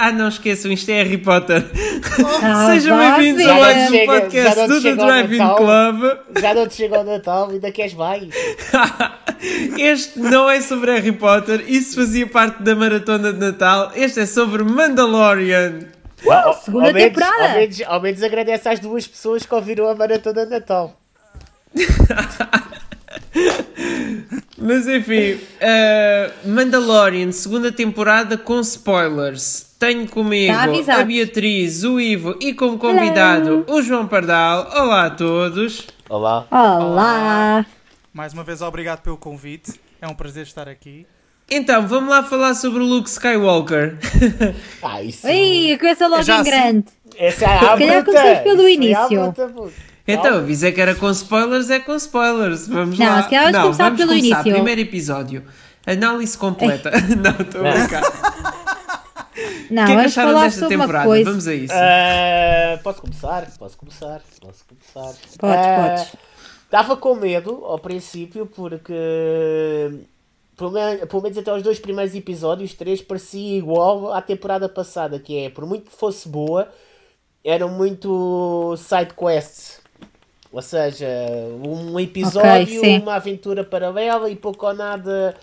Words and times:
Ah, 0.00 0.12
não 0.12 0.28
esqueçam, 0.28 0.70
isto 0.72 0.88
é 0.90 1.02
Harry 1.02 1.18
Potter. 1.18 1.64
Ah, 2.42 2.66
Sejam 2.72 2.98
bem-vindos 2.98 3.46
a 3.46 3.54
mais 3.54 3.90
um 3.90 4.06
podcast 4.06 4.66
do 4.68 4.82
The 4.82 4.94
Driving 4.94 5.38
Natal. 5.38 5.56
Club. 5.56 6.18
Já 6.40 6.54
não 6.54 6.66
te 6.68 6.74
chega 6.74 6.96
ao 6.98 7.04
Natal, 7.04 7.50
ainda 7.50 7.70
queres 7.72 7.94
mais? 7.94 8.28
Este 9.78 10.18
não 10.18 10.48
é 10.50 10.60
sobre 10.60 10.92
Harry 10.92 11.12
Potter, 11.12 11.64
isso 11.68 11.94
fazia 11.96 12.26
parte 12.26 12.62
da 12.62 12.74
maratona 12.74 13.32
de 13.32 13.38
Natal. 13.38 13.92
Este 13.94 14.20
é 14.20 14.26
sobre 14.26 14.62
Mandalorian. 14.64 15.80
Ao- 16.28 16.54
segunda 16.54 16.88
ao 16.88 16.92
menos- 16.94 17.14
temporada. 17.14 17.48
Ao 17.52 17.58
menos, 17.58 17.82
ao 17.86 18.00
menos 18.02 18.22
agradece 18.22 18.68
às 18.68 18.80
duas 18.80 19.06
pessoas 19.06 19.44
que 19.46 19.54
ouviram 19.54 19.88
a 19.88 19.94
maratona 19.94 20.44
de 20.44 20.50
Natal. 20.50 20.98
Mas 24.58 24.86
enfim, 24.88 25.40
eh, 25.60 26.30
Mandalorian, 26.44 27.30
segunda 27.32 27.70
temporada 27.70 28.36
com 28.36 28.60
spoilers. 28.60 29.66
Tenho 29.78 30.08
comigo 30.08 30.52
Tá 30.84 31.00
a 31.00 31.04
Beatriz, 31.04 31.84
o 31.84 32.00
Ivo 32.00 32.36
e 32.40 32.52
como 32.52 32.76
convidado 32.78 33.64
o 33.68 33.80
João 33.80 34.08
Pardal. 34.08 34.68
Olá 34.74 35.06
a 35.06 35.10
todos. 35.10 35.86
Olá. 36.08 36.46
Olá! 36.50 37.64
Mais 38.12 38.32
uma 38.32 38.42
vez, 38.42 38.60
obrigado 38.60 39.00
pelo 39.02 39.16
convite. 39.16 39.74
É 40.00 40.08
um 40.08 40.14
prazer 40.14 40.42
estar 40.42 40.68
aqui. 40.68 41.06
Então, 41.50 41.86
vamos 41.86 42.10
lá 42.10 42.22
falar 42.22 42.54
sobre 42.54 42.80
o 42.80 42.84
Luke 42.84 43.08
Skywalker. 43.08 43.96
Ah, 44.82 45.02
isso. 45.02 45.26
Começa 45.78 46.06
logo 46.06 46.22
É 46.22 46.26
em 46.26 46.32
assim. 46.40 46.50
grande. 46.50 46.84
Essa 47.16 47.44
é 47.44 47.48
a 47.48 47.58
calhar 47.60 47.76
bruta. 47.78 48.04
começamos 48.04 48.38
pelo 48.40 48.62
à 48.66 48.70
início. 48.70 49.34
Então, 50.08 50.38
avisei 50.38 50.72
que 50.72 50.80
era 50.80 50.94
com 50.94 51.10
spoilers, 51.10 51.68
é 51.70 51.78
com 51.80 51.94
spoilers. 51.96 52.66
Vamos 52.66 52.98
Não, 52.98 53.06
lá. 53.06 53.28
se 53.28 53.34
não, 53.34 53.42
começar 53.42 53.70
vamos 53.84 53.98
pelo 54.00 54.08
começar. 54.12 54.14
início. 54.40 54.52
Primeiro 54.54 54.80
episódio. 54.80 55.44
Análise 55.86 56.36
completa. 56.38 56.90
não, 57.22 57.30
estou 57.46 57.66
a 57.66 57.72
brincar. 57.72 58.02
Não, 59.70 59.82
O 59.82 59.86
que 59.86 59.92
é 59.92 59.94
que 59.94 60.00
vamos 60.00 60.12
acharam 60.12 60.28
falar 60.32 60.44
desta 60.46 60.60
sobre 60.60 60.74
uma 60.76 60.84
temporada? 60.84 61.06
coisa. 61.06 61.30
Vamos 61.30 61.46
a 61.46 61.54
isso. 61.54 61.74
Ah, 61.74 62.80
posso 62.82 63.00
começar? 63.02 63.46
Posso 63.58 63.76
começar? 63.76 64.22
Posso 64.40 64.64
começar? 64.64 65.14
Podes, 65.38 65.38
Ah, 65.42 65.88
podes. 65.96 66.16
Estava 66.64 66.96
com 66.96 67.14
medo 67.14 67.64
ao 67.64 67.78
princípio 67.78 68.46
porque 68.46 68.92
pelo 70.56 70.72
men- 70.72 71.06
pelo 71.06 71.22
menos 71.22 71.38
até 71.38 71.54
os 71.54 71.62
dois 71.62 71.78
primeiros 71.78 72.14
episódios, 72.14 72.74
três, 72.74 73.00
parecia 73.00 73.58
igual 73.58 74.12
à 74.12 74.20
temporada 74.22 74.68
passada, 74.68 75.18
que 75.20 75.38
é, 75.44 75.50
por 75.50 75.64
muito 75.66 75.90
que 75.90 75.96
fosse 75.96 76.28
boa, 76.28 76.68
eram 77.44 77.68
muito 77.68 78.74
side 78.76 79.12
quests. 79.14 79.80
Ou 80.50 80.62
seja, 80.62 81.06
um 81.62 82.00
episódio, 82.00 82.80
sim. 82.80 83.00
uma 83.00 83.16
aventura 83.16 83.62
paralela 83.64 84.30
e 84.30 84.36
pouco 84.36 84.66
ou 84.66 84.74
nada 84.74 85.36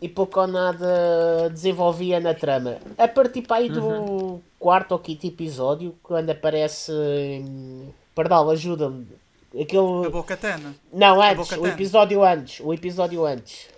e 0.00 0.08
pouco 0.08 0.40
ou 0.40 0.46
nada 0.46 1.48
desenvolvia 1.50 2.20
na 2.20 2.34
trama. 2.34 2.76
A 2.98 3.08
partir 3.08 3.42
para 3.42 3.56
aí 3.56 3.68
do 3.68 4.40
quarto 4.58 4.92
ou 4.92 4.98
quinto 4.98 5.26
episódio, 5.26 5.94
quando 6.02 6.30
aparece 6.30 6.92
hum, 6.92 7.88
Pardal, 8.14 8.50
ajuda-me. 8.50 9.06
A 9.54 9.62
Aquele. 9.62 10.10
Boca 10.10 10.36
Tana. 10.36 10.74
Não, 10.92 11.20
antes, 11.20 11.48
Boca 11.48 11.60
o 11.60 11.66
episódio 11.66 12.22
antes. 12.22 12.60
O 12.60 12.72
episódio 12.72 13.24
antes. 13.24 13.68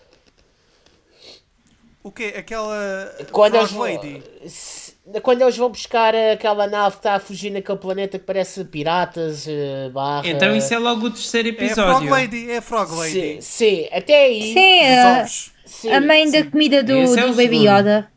O 2.02 2.10
quê? 2.10 2.34
Aquela. 2.36 3.14
Quando 3.32 3.54
Frog 3.54 3.72
vão, 3.72 3.82
Lady. 3.82 4.22
Quando 5.22 5.42
eles 5.42 5.56
vão 5.56 5.68
buscar 5.68 6.14
aquela 6.14 6.66
nave 6.66 6.92
que 6.92 7.00
está 7.00 7.14
a 7.14 7.20
fugir 7.20 7.50
naquele 7.50 7.78
planeta 7.78 8.18
que 8.18 8.24
parece 8.24 8.64
piratas, 8.64 9.46
eh, 9.46 9.90
barra... 9.92 10.26
Então 10.26 10.56
isso 10.56 10.72
é 10.72 10.78
logo 10.78 11.06
o 11.06 11.10
terceiro 11.10 11.48
É 11.48 11.50
a 11.50 11.54
Frog 11.54 11.66
episódio. 11.66 12.10
Lady. 12.10 12.50
É 12.50 12.56
a 12.56 12.62
Frog 12.62 12.88
Sim, 12.88 12.96
Lady. 12.98 13.38
sim, 13.42 13.88
até 13.92 14.24
aí... 14.24 14.52
Sim, 14.54 14.80
a, 14.86 15.18
ovos. 15.20 15.52
sim, 15.66 15.90
a 15.90 16.00
mãe 16.00 16.30
da 16.30 16.38
sim. 16.38 16.50
comida 16.50 16.82
do, 16.82 16.92
é 16.92 17.04
do 17.04 17.10
o 17.10 17.16
Baby 17.16 17.58
segundo. 17.58 17.64
Yoda. 17.64 18.08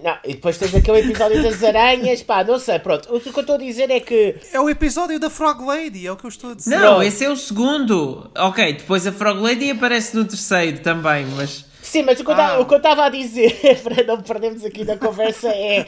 Não, 0.00 0.16
e 0.24 0.34
depois 0.34 0.56
tens 0.56 0.72
aquele 0.72 1.00
episódio 1.00 1.42
das 1.42 1.60
aranhas, 1.64 2.22
pá, 2.22 2.44
não 2.44 2.56
sei, 2.56 2.78
pronto. 2.78 3.12
O 3.12 3.20
que 3.20 3.30
eu 3.30 3.40
estou 3.40 3.56
a 3.56 3.58
dizer 3.58 3.90
é 3.90 3.98
que... 3.98 4.36
É 4.52 4.60
o 4.60 4.70
episódio 4.70 5.18
da 5.18 5.28
Frog 5.28 5.60
Lady. 5.64 6.06
É 6.06 6.12
o 6.12 6.16
que 6.16 6.24
eu 6.24 6.28
estou 6.28 6.52
a 6.52 6.54
dizer. 6.54 6.78
Não, 6.78 7.02
esse 7.02 7.24
é 7.24 7.28
o 7.28 7.34
segundo. 7.34 8.30
Ok, 8.36 8.74
depois 8.74 9.04
a 9.08 9.12
Frog 9.12 9.40
Lady 9.40 9.72
aparece 9.72 10.16
no 10.16 10.24
terceiro 10.24 10.78
também, 10.78 11.26
mas. 11.36 11.64
Sim, 11.88 12.02
mas 12.02 12.20
o 12.20 12.24
que 12.24 12.30
eu 12.30 12.34
Ah. 12.34 12.36
tava- 12.36 12.60
o 12.62 12.66
que 12.66 12.74
eu 12.74 12.78
estava 12.78 13.04
a 13.06 13.08
dizer, 13.08 13.50
para 13.82 14.04
não 14.04 14.20
perdermos 14.20 14.64
aqui 14.64 14.84
na 14.84 14.96
conversa, 14.96 15.48
é... 15.48 15.86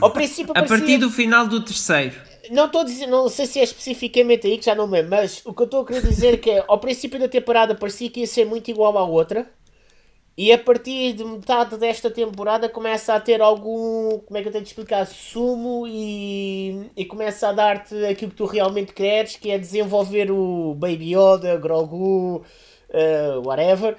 Ao 0.00 0.10
princípio 0.10 0.52
A 0.52 0.54
parecia- 0.54 0.78
partir 0.78 0.98
do 0.98 1.10
final 1.10 1.46
do 1.46 1.60
terceiro. 1.62 2.14
Não 2.50 2.66
estou 2.66 2.82
a 2.82 2.84
dizer, 2.84 3.06
não 3.06 3.28
sei 3.28 3.46
se 3.46 3.58
é 3.58 3.62
especificamente 3.64 4.46
aí 4.46 4.58
que 4.58 4.64
já 4.66 4.74
não 4.74 4.86
me 4.86 4.92
lembro, 4.94 5.10
mas 5.16 5.40
o 5.44 5.52
que 5.52 5.62
eu 5.62 5.64
estou 5.64 5.80
a 5.82 5.86
querer 5.86 6.02
dizer 6.02 6.34
é 6.34 6.36
que 6.36 6.62
ao 6.68 6.78
princípio 6.78 7.18
da 7.18 7.26
temporada 7.28 7.74
parecia 7.74 8.08
que 8.10 8.20
ia 8.20 8.26
ser 8.26 8.44
muito 8.44 8.70
igual 8.70 8.96
à 8.98 9.02
outra. 9.04 9.46
E 10.36 10.52
a 10.52 10.58
partir 10.58 11.12
de 11.12 11.24
metade 11.24 11.76
desta 11.78 12.10
temporada 12.10 12.68
começa 12.68 13.14
a 13.14 13.20
ter 13.20 13.40
algum, 13.40 14.18
como 14.18 14.36
é 14.36 14.42
que 14.42 14.48
eu 14.48 14.52
tenho 14.52 14.64
de 14.64 14.70
explicar, 14.70 15.06
sumo 15.06 15.86
e, 15.86 16.90
e 16.96 17.04
começa 17.04 17.48
a 17.48 17.52
dar-te 17.52 17.94
aquilo 18.04 18.30
que 18.32 18.36
tu 18.36 18.44
realmente 18.44 18.92
queres, 18.92 19.36
que 19.36 19.50
é 19.50 19.58
desenvolver 19.58 20.30
o 20.30 20.74
Baby 20.74 21.14
Yoda, 21.16 21.56
Grogu, 21.56 22.42
eh, 22.90 23.38
whatever. 23.44 23.96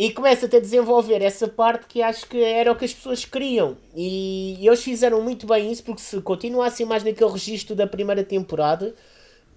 E 0.00 0.10
começa-te 0.12 0.56
a 0.56 0.60
desenvolver 0.60 1.20
essa 1.20 1.46
parte 1.46 1.86
que 1.86 2.00
acho 2.00 2.26
que 2.26 2.42
era 2.42 2.72
o 2.72 2.76
que 2.76 2.86
as 2.86 2.94
pessoas 2.94 3.22
queriam. 3.26 3.76
E 3.94 4.56
eles 4.66 4.82
fizeram 4.82 5.20
muito 5.20 5.46
bem 5.46 5.70
isso, 5.70 5.84
porque 5.84 6.00
se 6.00 6.18
continuassem 6.22 6.86
mais 6.86 7.04
naquele 7.04 7.30
registro 7.30 7.76
da 7.76 7.86
primeira 7.86 8.24
temporada, 8.24 8.94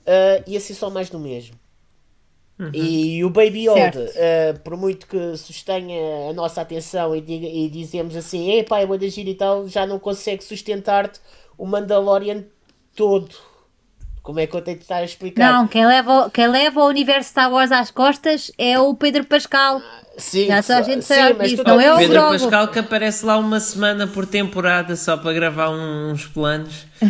eh, 0.06 0.44
ia 0.46 0.60
ser 0.60 0.74
só 0.74 0.90
mais 0.90 1.10
do 1.10 1.18
mesmo. 1.18 1.56
E 2.74 3.24
o 3.24 3.30
Baby 3.30 3.68
Yoda, 3.70 4.08
Certo. 4.08 4.18
eh, 4.18 4.54
por 4.66 4.76
muito 4.76 5.08
que 5.08 5.38
sustenha 5.38 6.30
a 6.30 6.34
nossa 6.34 6.60
atenção 6.62 7.16
e, 7.16 7.22
diga, 7.22 7.48
e 7.48 7.70
dizemos 7.70 8.14
assim, 8.16 8.52
epá, 8.52 8.80
é 8.80 8.86
bué 8.86 8.98
da 8.98 9.08
gira 9.08 9.30
e 9.30 9.36
tal, 9.36 9.68
já 9.68 9.86
não 9.86 9.98
consegue 9.98 10.44
sustentar-te 10.44 11.22
o 11.58 11.66
Mandalorian 11.66 12.44
todo. 12.96 13.34
Como 14.24 14.40
é 14.40 14.48
que 14.48 14.56
eu 14.56 14.62
tenho 14.62 14.78
de 14.78 14.84
estar 14.84 14.98
a 14.98 15.04
explicar? 15.04 15.52
Não, 15.52 15.68
quem 15.68 15.86
leva, 15.86 16.32
quem 16.34 16.48
leva 16.48 16.80
o 16.82 16.88
universo 16.88 17.30
Star 17.30 17.52
Wars 17.52 17.72
às 17.74 17.92
costas 17.92 18.50
é 18.58 18.80
o 18.80 18.96
Pedro 18.96 19.26
Pascal. 19.26 19.82
Sim, 20.18 20.48
Já 20.48 20.62
só 20.62 20.76
a 20.76 20.82
gente 20.82 21.04
sim, 21.04 21.14
sabe 21.14 21.44
disso, 21.44 21.64
tu 21.64 21.68
não 21.68 21.82
é 21.82 21.94
o 21.94 21.98
Pedro. 21.98 22.22
Pascal 22.22 22.68
que 22.70 22.80
aparece 22.80 23.26
lá 23.26 23.38
uma 23.38 23.60
semana 23.60 24.08
por 24.08 24.26
temporada 24.26 24.96
só 24.96 25.18
para 25.18 25.34
gravar 25.34 25.70
uns 25.70 26.26
planos. 26.26 26.86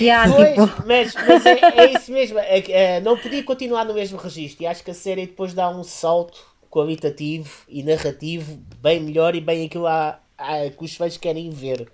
Yeah, 0.00 0.32
Pois, 0.32 0.50
tipo, 0.54 0.86
mas, 0.86 1.14
mas 1.14 1.44
é, 1.44 1.58
é 1.60 1.92
isso 1.92 2.10
mesmo. 2.12 2.38
é 2.38 2.58
é, 2.70 3.00
não 3.00 3.16
podia 3.18 3.42
continuar 3.42 3.84
no 3.84 3.92
mesmo 3.92 4.16
registro. 4.16 4.62
E 4.62 4.66
acho 4.66 4.82
que 4.82 4.90
a 4.90 4.94
série 4.94 5.26
depois 5.26 5.52
dá 5.52 5.68
um 5.68 5.82
salto 5.84 6.38
qualitativo 6.70 7.50
e 7.68 7.82
narrativo 7.82 8.58
bem 8.80 9.00
melhor 9.00 9.34
e 9.34 9.40
bem 9.40 9.66
aquilo 9.66 9.86
a, 9.86 10.18
a- 10.38 10.70
que 10.70 10.84
os 10.84 10.94
fãs 10.94 11.16
querem 11.16 11.50
ver. 11.50 11.88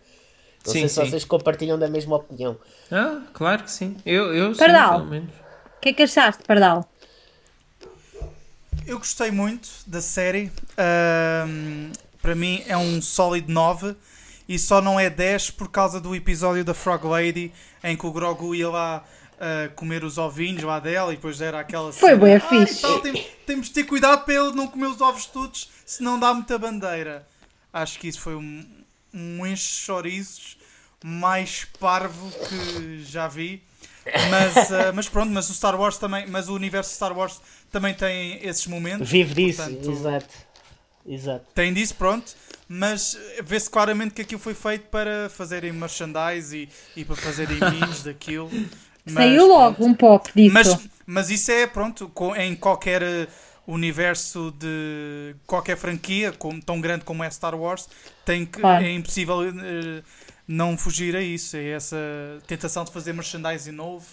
Não 0.64 0.72
Sim, 0.72 0.80
sei 0.80 0.88
se 0.88 0.94
sim. 0.94 1.10
vocês 1.10 1.24
compartilham 1.24 1.78
da 1.78 1.88
mesma 1.88 2.16
opinião. 2.16 2.56
Ah, 2.90 3.20
claro 3.32 3.64
que 3.64 3.70
sim. 3.70 3.96
Eu, 4.06 4.32
eu 4.34 4.54
sim, 4.54 4.58
Pardal. 4.60 4.98
pelo 5.00 5.10
menos. 5.10 5.30
o 5.30 5.80
que 5.80 5.88
é 5.88 5.92
que 5.92 6.02
achaste, 6.04 6.44
Pardal? 6.44 6.88
Eu 8.86 8.98
gostei 8.98 9.30
muito 9.30 9.68
da 9.86 10.00
série. 10.00 10.50
Ahm, 10.76 11.92
para 12.20 12.34
mim 12.34 12.62
é 12.66 12.76
um 12.76 13.00
sólido 13.02 13.50
9 13.52 13.96
e 14.48 14.58
só 14.58 14.80
não 14.80 14.98
é 14.98 15.08
10 15.10 15.50
por 15.52 15.68
causa 15.70 16.00
do 16.00 16.14
episódio 16.14 16.64
da 16.64 16.74
Frog 16.74 17.04
Lady 17.06 17.52
em 17.82 17.96
que 17.96 18.06
o 18.06 18.12
Grogu 18.12 18.54
ia 18.54 18.68
lá 18.68 19.04
ah, 19.40 19.68
comer 19.74 20.04
os 20.04 20.18
ovinhos 20.18 20.62
lá 20.62 20.78
dela 20.80 21.12
e 21.12 21.16
depois 21.16 21.40
era 21.40 21.60
aquela 21.60 21.92
Foi 21.92 22.14
bué 22.16 22.34
"Ai, 22.34 22.40
fixe." 22.66 22.82
tal, 22.82 23.00
tem- 23.00 23.26
temos 23.46 23.66
de 23.68 23.72
ter 23.72 23.84
cuidado 23.84 24.24
para 24.24 24.34
ele 24.34 24.52
não 24.52 24.66
comer 24.68 24.86
os 24.86 25.00
ovos 25.00 25.26
todos 25.26 25.70
senão 25.86 26.18
dá 26.18 26.32
muita 26.34 26.58
bandeira. 26.58 27.26
Acho 27.72 27.98
que 27.98 28.06
isso 28.08 28.20
foi 28.20 28.34
um, 28.36 28.64
um 29.12 29.46
enche-chorizos 29.46 30.56
mais 31.04 31.66
parvo 31.78 32.30
que 32.48 33.02
já 33.04 33.28
vi. 33.28 33.62
Mas, 34.30 34.72
ah, 34.72 34.92
mas 34.94 35.08
pronto, 35.08 35.30
mas 35.30 35.48
o 35.50 35.54
Star 35.54 35.78
Wars 35.78 35.98
também, 35.98 36.26
mas 36.26 36.48
o 36.48 36.54
universo 36.54 36.94
Star 36.94 37.16
Wars 37.16 37.40
também 37.70 37.94
tem 37.94 38.38
esses 38.46 38.66
momentos. 38.66 39.08
Vive 39.08 39.34
disso, 39.34 39.62
Portanto, 39.62 39.90
exato. 39.90 40.34
Exato. 41.06 41.46
Tem 41.54 41.72
disso, 41.72 41.94
pronto. 41.96 42.32
Mas 42.68 43.18
eh, 43.36 43.42
vê-se 43.42 43.68
claramente 43.68 44.14
que 44.14 44.22
aquilo 44.22 44.40
foi 44.40 44.54
feito 44.54 44.86
para 44.86 45.28
fazerem 45.28 45.72
merchandise 45.72 46.56
e, 46.56 47.00
e 47.00 47.04
para 47.04 47.16
fazerem 47.16 47.58
memes 47.70 48.02
daquilo. 48.02 48.50
Mas, 49.04 49.14
Saiu 49.14 49.46
logo 49.46 49.76
pronto. 49.76 49.90
um 49.90 49.94
pop 49.94 50.30
disso. 50.34 50.54
Mas, 50.54 50.78
mas 51.04 51.30
isso 51.30 51.50
é, 51.50 51.66
pronto, 51.66 52.10
em 52.36 52.54
qualquer 52.54 53.28
eh, 53.66 53.70
universo 53.72 54.52
de 54.58 55.34
qualquer 55.46 55.76
franquia, 55.76 56.32
como- 56.32 56.60
tão 56.62 56.80
grande 56.80 57.04
como 57.04 57.22
é 57.24 57.30
Star 57.30 57.54
Wars, 57.54 57.88
tem 58.24 58.44
que, 58.46 58.60
Claro. 58.60 58.84
é 58.84 58.90
impossível 58.90 59.42
eh, 59.42 60.02
não 60.46 60.76
fugir 60.76 61.14
a 61.16 61.20
isso. 61.20 61.56
É 61.56 61.70
essa 61.70 61.96
tentação 62.46 62.84
de 62.84 62.92
fazer 62.92 63.12
merchandising 63.12 63.72
novo. 63.72 64.06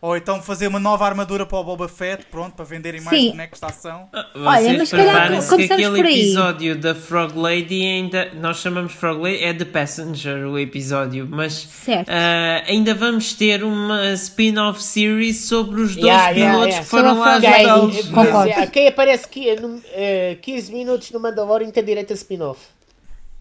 Ou 0.00 0.16
então 0.16 0.40
fazer 0.40 0.68
uma 0.68 0.78
nova 0.78 1.04
armadura 1.04 1.44
para 1.44 1.58
o 1.58 1.64
Boba 1.64 1.88
Fett, 1.88 2.24
pronto, 2.30 2.54
para 2.54 2.64
venderem 2.64 3.00
mais 3.00 3.18
Sim. 3.18 3.30
bonecos 3.30 3.58
de 3.58 3.66
ação. 3.66 4.08
Olha, 4.32 4.60
Vocês 4.62 4.78
mas 4.78 4.90
calhar 4.92 5.28
que 5.56 5.64
aquele 5.72 5.96
por 5.96 6.06
aí. 6.06 6.20
episódio 6.20 6.76
da 6.76 6.94
Frog 6.94 7.36
Lady 7.36 7.82
ainda. 7.84 8.30
Nós 8.34 8.58
chamamos 8.58 8.92
Frog 8.92 9.20
Lady, 9.20 9.42
é 9.42 9.52
The 9.52 9.64
Passenger 9.64 10.46
o 10.46 10.56
episódio, 10.56 11.26
mas 11.28 11.52
Certo. 11.54 12.08
ah, 12.10 12.62
ainda 12.68 12.94
vamos 12.94 13.32
ter 13.32 13.64
uma 13.64 14.12
spin-off 14.12 14.80
series 14.80 15.46
sobre 15.46 15.80
os 15.80 15.96
dois 15.96 16.06
Yeah, 16.06 16.28
yeah, 16.30 16.52
pilotos 16.52 16.68
yeah. 16.74 16.84
que 16.84 16.90
foram 16.90 17.18
lá 17.18 17.34
ajudá-los. 17.34 18.56
É, 18.56 18.66
quem 18.68 18.86
aparece 18.88 19.24
aqui, 19.24 19.56
no, 19.60 19.82
eh, 19.94 20.38
15 20.40 20.72
minutos 20.72 21.10
no 21.10 21.18
Mandalorian 21.18 21.70
tem 21.70 21.82
direito 21.82 22.12
a 22.12 22.14
spin-off. 22.14 22.60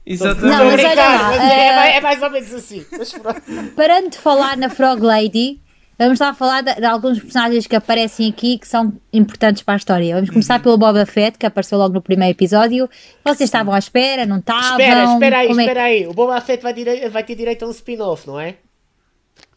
Exatamente. 0.06 0.58
Não, 0.58 0.66
mas 0.66 0.84
olha 0.84 0.96
lá, 0.96 1.24
mas 1.30 1.42
é, 1.52 1.68
eh, 1.68 1.76
mais- 1.76 1.96
é 1.96 2.02
mais 2.02 2.24
ou 2.24 2.30
menos 2.32 2.54
assim. 2.54 2.86
Mas 2.98 3.12
pronto. 3.14 3.42
Parando 3.76 4.10
de 4.10 4.18
falar 4.18 4.56
na 4.58 4.70
Frog 4.70 5.02
Lady, 5.02 5.60
vamos 5.98 6.20
lá 6.20 6.34
falar 6.34 6.62
de, 6.62 6.76
de 6.76 6.86
alguns 6.86 7.20
personagens 7.20 7.66
que 7.68 7.76
aparecem 7.76 8.30
aqui 8.30 8.58
que 8.58 8.68
são 8.68 8.94
importantes 9.12 9.64
para 9.64 9.74
a 9.76 9.78
história. 9.78 10.14
Vamos 10.16 10.30
Uhum. 10.30 10.34
começar 10.36 10.62
pelo 10.62 10.78
Boba 10.78 11.06
Fett, 11.06 11.38
que 11.38 11.46
apareceu 11.46 11.78
logo 11.78 11.94
no 11.94 12.02
primeiro 12.02 12.32
episódio. 12.32 12.90
Vocês 13.24 13.48
estavam 13.48 13.74
à 13.74 13.80
espera, 13.80 14.26
não 14.26 14.38
estavam? 14.40 14.80
Espera, 14.80 15.14
espera 15.14 15.38
aí, 15.40 15.48
Como 15.48 15.60
é 15.60 15.64
espera 15.64 15.84
aí. 15.84 16.08
O 16.08 16.14
Boba 16.14 16.40
Fett 16.42 16.62
vai, 16.64 16.74
dire- 16.74 17.10
vai 17.10 17.24
ter 17.24 17.36
direito 17.36 17.66
a 17.66 17.68
um 17.68 17.72
spin-off, 17.72 18.28
não 18.28 18.40
é? 18.40 18.56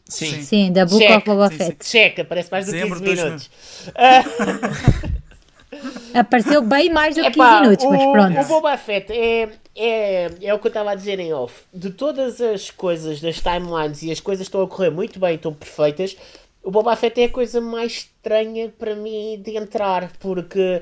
Sim. 0.05 0.41
Sim, 0.41 0.71
da 0.73 0.85
Book 0.85 0.99
Check. 1.05 1.17
of 1.17 1.25
Boba 1.25 1.47
Sim, 1.49 1.57
Fett. 1.57 1.85
Checa, 1.87 2.25
parece 2.25 2.51
mais 2.51 2.65
do 2.65 2.71
que 2.73 2.77
Dezembro 2.79 2.99
15 2.99 3.15
de 3.15 3.23
minutos. 3.23 3.49
Apareceu 6.13 6.61
bem 6.61 6.89
mais 6.91 7.15
do 7.15 7.21
que 7.21 7.31
15 7.31 7.39
Epá, 7.39 7.61
minutos, 7.61 7.85
mas 7.85 8.01
o, 8.01 8.11
pronto. 8.11 8.39
O 8.39 8.45
Boba 8.45 8.77
Fett 8.77 9.11
é, 9.11 9.49
é, 9.75 10.31
é 10.41 10.53
o 10.53 10.59
que 10.59 10.67
eu 10.67 10.69
estava 10.69 10.91
a 10.91 10.95
dizer 10.95 11.19
em 11.19 11.33
off. 11.33 11.63
De 11.73 11.89
todas 11.91 12.41
as 12.41 12.69
coisas 12.69 13.21
das 13.21 13.37
timelines 13.39 14.01
e 14.03 14.11
as 14.11 14.19
coisas 14.19 14.47
estão 14.47 14.61
a 14.61 14.67
correr 14.67 14.89
muito 14.89 15.19
bem, 15.19 15.35
estão 15.35 15.53
perfeitas, 15.53 16.15
o 16.63 16.69
Boba 16.69 16.95
Fett 16.95 17.19
é 17.21 17.25
a 17.25 17.29
coisa 17.29 17.61
mais 17.61 17.91
estranha 17.93 18.71
para 18.77 18.95
mim 18.95 19.41
de 19.43 19.55
entrar, 19.57 20.11
porque 20.19 20.81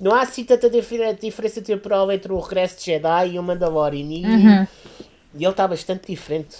não 0.00 0.14
há 0.14 0.22
assim 0.22 0.44
tanta 0.44 0.70
difer- 0.70 1.16
diferença 1.18 1.60
temporal 1.60 2.10
entre 2.12 2.32
o 2.32 2.38
Regresso 2.38 2.78
de 2.78 2.84
Jedi 2.86 3.30
e 3.32 3.38
o 3.38 3.42
Mandalorian. 3.42 4.06
E, 4.06 4.24
Uhum. 4.24 4.66
e 5.34 5.44
ele 5.44 5.50
está 5.50 5.66
bastante 5.68 6.06
diferente. 6.12 6.56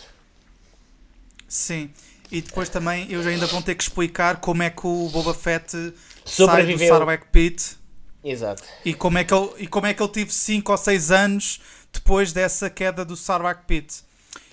Sim. 1.47 1.91
E 2.31 2.43
depois 2.43 2.69
também 2.69 3.05
eles 3.11 3.27
ainda 3.27 3.47
vão 3.47 3.63
ter 3.63 3.75
que 3.75 3.83
explicar 3.83 4.37
como 4.37 4.63
é 4.63 4.69
que 4.69 4.87
o 4.87 5.09
Boba 5.09 5.33
Fett 5.33 5.95
sai 6.29 6.47
do 6.65 6.79
Sobreviveu. 6.79 7.19
Pit 7.33 7.77
Exato. 8.23 8.63
e 8.85 8.93
como 8.95 9.19
é 9.19 9.25
que 9.25 9.33
ele, 9.33 9.51
e 9.59 9.67
como 9.67 9.87
é 9.87 9.95
que 9.95 10.03
ele 10.03 10.13
teve 10.13 10.33
5 10.33 10.71
ou 10.71 10.79
6 10.79 11.11
anos 11.11 11.61
depois 11.93 12.33
dessa 12.33 12.69
queda 12.69 13.05
do 13.05 13.17
Sarlacc 13.17 13.65
Pit. 13.67 14.03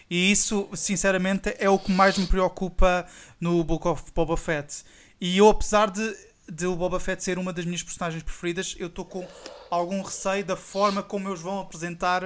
E 0.09 0.31
isso, 0.31 0.69
sinceramente, 0.73 1.55
é 1.57 1.69
o 1.69 1.79
que 1.79 1.91
mais 1.91 2.17
me 2.17 2.27
preocupa 2.27 3.05
no 3.39 3.63
Book 3.63 3.87
of 3.87 4.03
Boba 4.13 4.37
Fett. 4.37 4.83
E 5.19 5.37
eu, 5.37 5.49
apesar 5.49 5.89
de, 5.89 6.15
de 6.47 6.67
o 6.67 6.75
Boba 6.75 6.99
Fett 6.99 7.23
ser 7.23 7.39
uma 7.39 7.51
das 7.51 7.65
minhas 7.65 7.81
personagens 7.81 8.21
preferidas, 8.21 8.75
eu 8.77 8.87
estou 8.87 9.03
com 9.03 9.27
algum 9.69 10.01
receio 10.01 10.45
da 10.45 10.55
forma 10.55 11.01
como 11.01 11.27
eles 11.29 11.41
vão 11.41 11.59
apresentar 11.59 12.23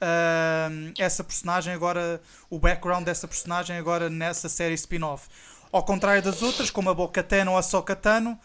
ahm, 0.00 0.92
essa 0.98 1.22
personagem 1.22 1.74
agora, 1.74 2.20
o 2.48 2.58
background 2.58 3.04
dessa 3.04 3.28
personagem 3.28 3.76
agora 3.76 4.08
nessa 4.08 4.48
série 4.48 4.74
spin-off. 4.74 5.28
Ao 5.70 5.82
contrário 5.82 6.22
das 6.22 6.42
outras, 6.42 6.70
como 6.70 6.90
a 6.90 6.94
Bo-Katan 6.94 7.50
ou 7.50 7.56
a 7.56 7.62
Sokatano, 7.62 8.38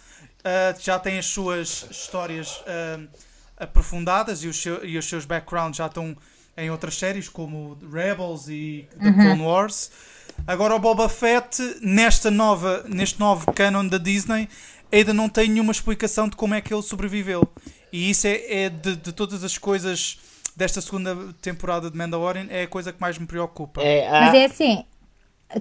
ah, 0.47 0.75
já 0.79 0.97
têm 0.97 1.17
as 1.19 1.25
suas 1.25 1.85
histórias 1.91 2.61
ahm, 2.65 3.07
aprofundadas 3.57 4.43
e 4.43 4.47
os, 4.47 4.57
seu- 4.61 4.85
e 4.85 4.97
os 4.97 5.05
seus 5.05 5.25
backgrounds 5.25 5.77
já 5.77 5.87
estão 5.87 6.15
em 6.55 6.69
outras 6.71 6.95
séries 6.97 7.29
como 7.29 7.77
Rebels 7.91 8.47
e 8.47 8.87
The 8.99 9.09
Clone 9.13 9.41
Wars. 9.41 9.91
Agora 10.45 10.75
o 10.75 10.79
Boba 10.79 11.09
Fett, 11.09 11.61
nesta 11.81 12.29
nova, 12.31 12.83
neste 12.87 13.19
novo 13.19 13.51
canon 13.53 13.87
da 13.87 13.97
Disney, 13.97 14.47
ainda 14.91 15.13
não 15.13 15.27
tem 15.29 15.49
nenhuma 15.49 15.71
explicação 15.71 16.29
de 16.29 16.35
como 16.35 16.53
é 16.53 16.61
que 16.61 16.73
ele 16.73 16.81
sobreviveu. 16.83 17.43
E 17.91 18.09
isso 18.09 18.27
é, 18.27 18.63
é 18.65 18.69
de, 18.69 18.95
de 18.95 19.11
todas 19.11 19.43
as 19.43 19.57
coisas 19.57 20.19
desta 20.55 20.81
segunda 20.81 21.15
temporada 21.41 21.89
de 21.91 21.97
Mandalorian, 21.97 22.47
é 22.49 22.63
a 22.63 22.67
coisa 22.67 22.91
que 22.91 22.99
mais 23.01 23.17
me 23.17 23.25
preocupa. 23.27 23.81
É, 23.81 24.07
há- 24.07 24.21
Mas 24.21 24.33
é 24.33 24.45
assim, 24.45 24.85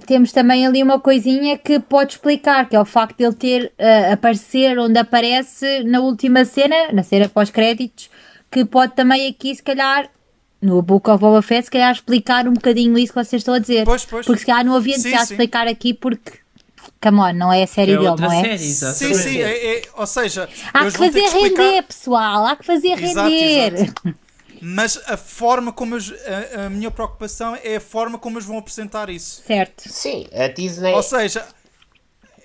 temos 0.05 0.31
também 0.31 0.65
ali 0.67 0.83
uma 0.83 0.99
coisinha 0.99 1.57
que 1.57 1.79
pode 1.79 2.13
explicar, 2.13 2.67
que 2.67 2.75
é 2.75 2.79
o 2.79 2.85
facto 2.85 3.17
de 3.17 3.23
ele 3.25 3.35
ter 3.35 3.71
ah, 3.79 4.13
aparecer 4.13 4.77
onde 4.77 4.97
aparece 4.99 5.83
na 5.83 5.99
última 6.01 6.43
cena, 6.45 6.91
na 6.91 7.03
cena 7.03 7.29
pós-créditos, 7.29 8.09
que 8.51 8.65
pode 8.65 8.93
também 8.95 9.27
aqui, 9.27 9.55
se 9.55 9.63
calhar, 9.63 10.09
no 10.61 10.81
Book 10.81 11.09
of 11.09 11.19
Boba 11.21 11.41
Fett, 11.41 11.65
se 11.65 11.71
calhar 11.71 11.91
explicar 11.93 12.47
um 12.47 12.53
bocadinho 12.53 12.97
isso 12.97 13.13
que 13.13 13.23
vocês 13.23 13.41
estão 13.41 13.53
a 13.53 13.59
dizer. 13.59 13.85
Pois, 13.85 14.03
pois. 14.05 14.25
Porque 14.25 14.39
se 14.39 14.45
calhar 14.45 14.65
não 14.65 14.75
havia 14.75 14.93
necessidade 14.97 15.27
de 15.27 15.33
explicar 15.33 15.67
aqui 15.67 15.93
porque, 15.93 16.31
come 17.01 17.19
on, 17.19 17.33
não 17.33 17.53
é 17.53 17.63
a 17.63 17.67
série 17.67 17.91
É 17.93 17.95
dele, 17.97 18.09
outra 18.09 18.27
não 18.27 18.33
é? 18.33 18.41
série, 18.41 18.57
Sim, 18.57 18.65
exatamente. 18.69 19.17
sim, 19.19 19.37
é, 19.41 19.77
é- 19.77 19.81
ou 19.95 20.07
seja, 20.07 20.49
Há 20.73 20.85
que 20.85 20.91
fazer 20.91 21.21
que 21.21 21.27
explicar, 21.27 21.63
render, 21.63 21.81
pessoal, 21.83 22.45
há 22.45 22.55
que 22.55 22.65
fazer 22.65 23.01
Exato, 23.01 23.29
render. 23.29 23.73
exato. 23.75 24.15
Mas 24.61 24.99
a 25.07 25.15
forma 25.17 25.71
como 25.71 25.95
eles, 25.95 26.13
a, 26.55 26.65
a 26.65 26.69
minha 26.69 26.89
preocupação 26.91 27.57
é 27.63 27.75
a 27.77 27.81
forma 27.81 28.17
como 28.17 28.37
eles 28.37 28.47
vão 28.47 28.57
apresentar 28.57 29.09
isso. 29.09 29.43
Certo. 29.45 29.87
Sim, 29.89 30.27
a 30.33 30.47
Disney. 30.47 30.93
Ou 30.93 31.03
seja, 31.03 31.45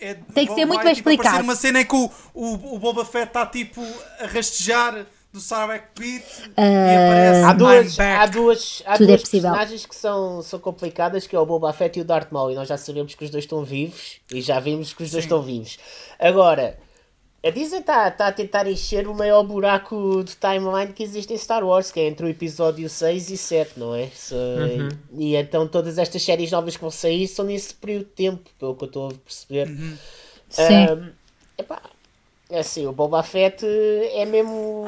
é- 0.01 0.15
Tem 0.35 0.47
que 0.47 0.55
ser 0.55 0.65
muito 0.67 0.79
vai, 0.79 0.87
bem 0.87 0.95
tipo, 0.95 1.11
explicado. 1.11 1.43
uma 1.45 1.55
cena 1.57 1.81
em 1.81 1.85
que 1.87 1.95
o, 1.95 2.11
o, 2.35 2.75
o 2.75 2.79
Boba 2.79 3.05
Fett 3.05 3.29
está 3.29 3.47
tipo 3.47 3.81
a 4.21 4.27
rastejar 4.27 5.07
do 5.33 5.41
Sarlacc 5.41 5.85
Pit 5.95 6.25
e 6.41 6.53
Ah, 6.57 7.07
aparece 7.07 7.45
Há 7.45 7.53
duas, 7.55 7.99
há 8.01 8.27
duas, 8.27 8.83
há 8.85 8.93
Tudo 8.99 9.05
é 9.05 9.07
duas 9.07 9.21
possível. 9.23 9.51
personagens 9.51 9.87
que 9.87 9.97
são, 9.97 10.43
são 10.43 10.59
complicadas, 10.59 11.27
que 11.27 11.35
é 11.35 11.39
o 11.39 11.47
Boba 11.47 11.73
Fett 11.73 11.99
e 11.99 12.03
o 12.03 12.05
Darth 12.05 12.31
Maul, 12.31 12.51
e 12.51 12.55
nós 12.55 12.69
já 12.69 12.77
sabemos 12.77 13.15
que 13.15 13.25
os 13.25 13.31
dois 13.31 13.45
estão 13.45 13.65
vivos, 13.65 14.21
e 14.31 14.43
já 14.43 14.61
vimos 14.61 14.93
que 14.93 15.03
os 15.03 15.11
dois 15.11 15.25
Sim. 15.25 15.29
estão 15.29 15.41
vivos. 15.43 15.79
Agora, 16.19 16.79
a 17.45 17.51
Disney 17.51 17.81
está 17.81 18.11
tá 18.11 18.29
a 18.29 18.33
tentar 18.33 18.67
encher 18.69 19.09
o 19.09 19.15
maior 19.15 19.43
buraco 19.43 20.23
de 20.25 20.37
timeline 20.37 20.93
que 20.93 21.03
existe 21.03 21.33
em 21.33 21.39
Star 21.39 21.65
Wars, 21.65 21.91
que 21.91 21.99
é 22.01 22.07
entre 22.07 22.25
o 22.27 22.29
episódio 22.29 22.89
6 22.89 23.31
e 23.31 23.37
7, 23.37 23.79
não 23.79 23.95
é? 23.95 24.09
Se- 24.09 24.35
Uhum. 24.35 24.89
E 25.19 25.35
então 25.37 25.67
todas 25.67 25.99
estas 25.99 26.23
séries 26.23 26.51
novas 26.53 26.77
que 26.77 26.81
vão 26.83 26.91
sair 26.91 27.27
são 27.27 27.45
nesse 27.45 27.75
período 27.75 28.05
de 28.05 28.11
tempo, 28.13 28.49
pelo 28.59 28.75
que 28.77 28.85
eu 28.85 28.87
estou 28.87 29.09
a 29.09 29.13
perceber. 29.15 29.69
Uhum. 29.69 29.97
Sim. 30.49 30.87
Ahm, 30.87 31.11
epá, 31.59 31.83
é 32.51 32.59
assim, 32.61 32.87
o 32.87 32.93
Boba 32.93 33.23
Fett 33.23 33.65
é 33.67 34.25
mesmo. 34.25 34.87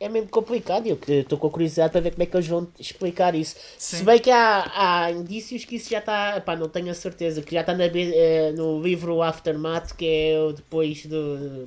É 0.00 0.08
mesmo 0.08 0.30
complicado 0.30 0.86
e 0.86 0.90
eu 0.90 0.98
estou 1.20 1.38
com 1.38 1.50
curiosidade 1.50 1.92
para 1.92 2.00
ver 2.00 2.12
como 2.12 2.22
é 2.22 2.26
que 2.26 2.34
eles 2.34 2.48
vão 2.48 2.66
explicar 2.78 3.34
isso. 3.34 3.54
Se 3.76 3.98
Sim. 3.98 4.04
bem 4.04 4.18
que 4.18 4.30
há, 4.30 4.72
há 4.74 5.12
indícios 5.12 5.66
que 5.66 5.76
isso 5.76 5.90
já 5.90 5.98
está, 5.98 6.40
pá, 6.40 6.56
não 6.56 6.70
tenho 6.70 6.90
a 6.90 6.94
certeza, 6.94 7.42
que 7.42 7.54
já 7.54 7.60
está 7.60 7.74
eh, 7.78 8.52
no 8.52 8.80
livro 8.80 9.20
Aftermath, 9.22 9.92
que 9.94 10.06
é 10.06 10.40
o 10.40 10.54
depois 10.54 11.04
do 11.04 11.66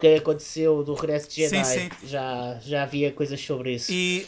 que 0.00 0.14
aconteceu 0.14 0.82
do 0.82 0.94
regresso 0.94 1.28
de 1.28 1.42
Jedi. 1.42 1.64
Sim, 1.64 1.80
sim. 1.80 1.90
Já, 2.06 2.58
já 2.64 2.82
havia 2.84 3.12
coisas 3.12 3.40
sobre 3.40 3.74
isso. 3.74 3.92
E, 3.92 4.26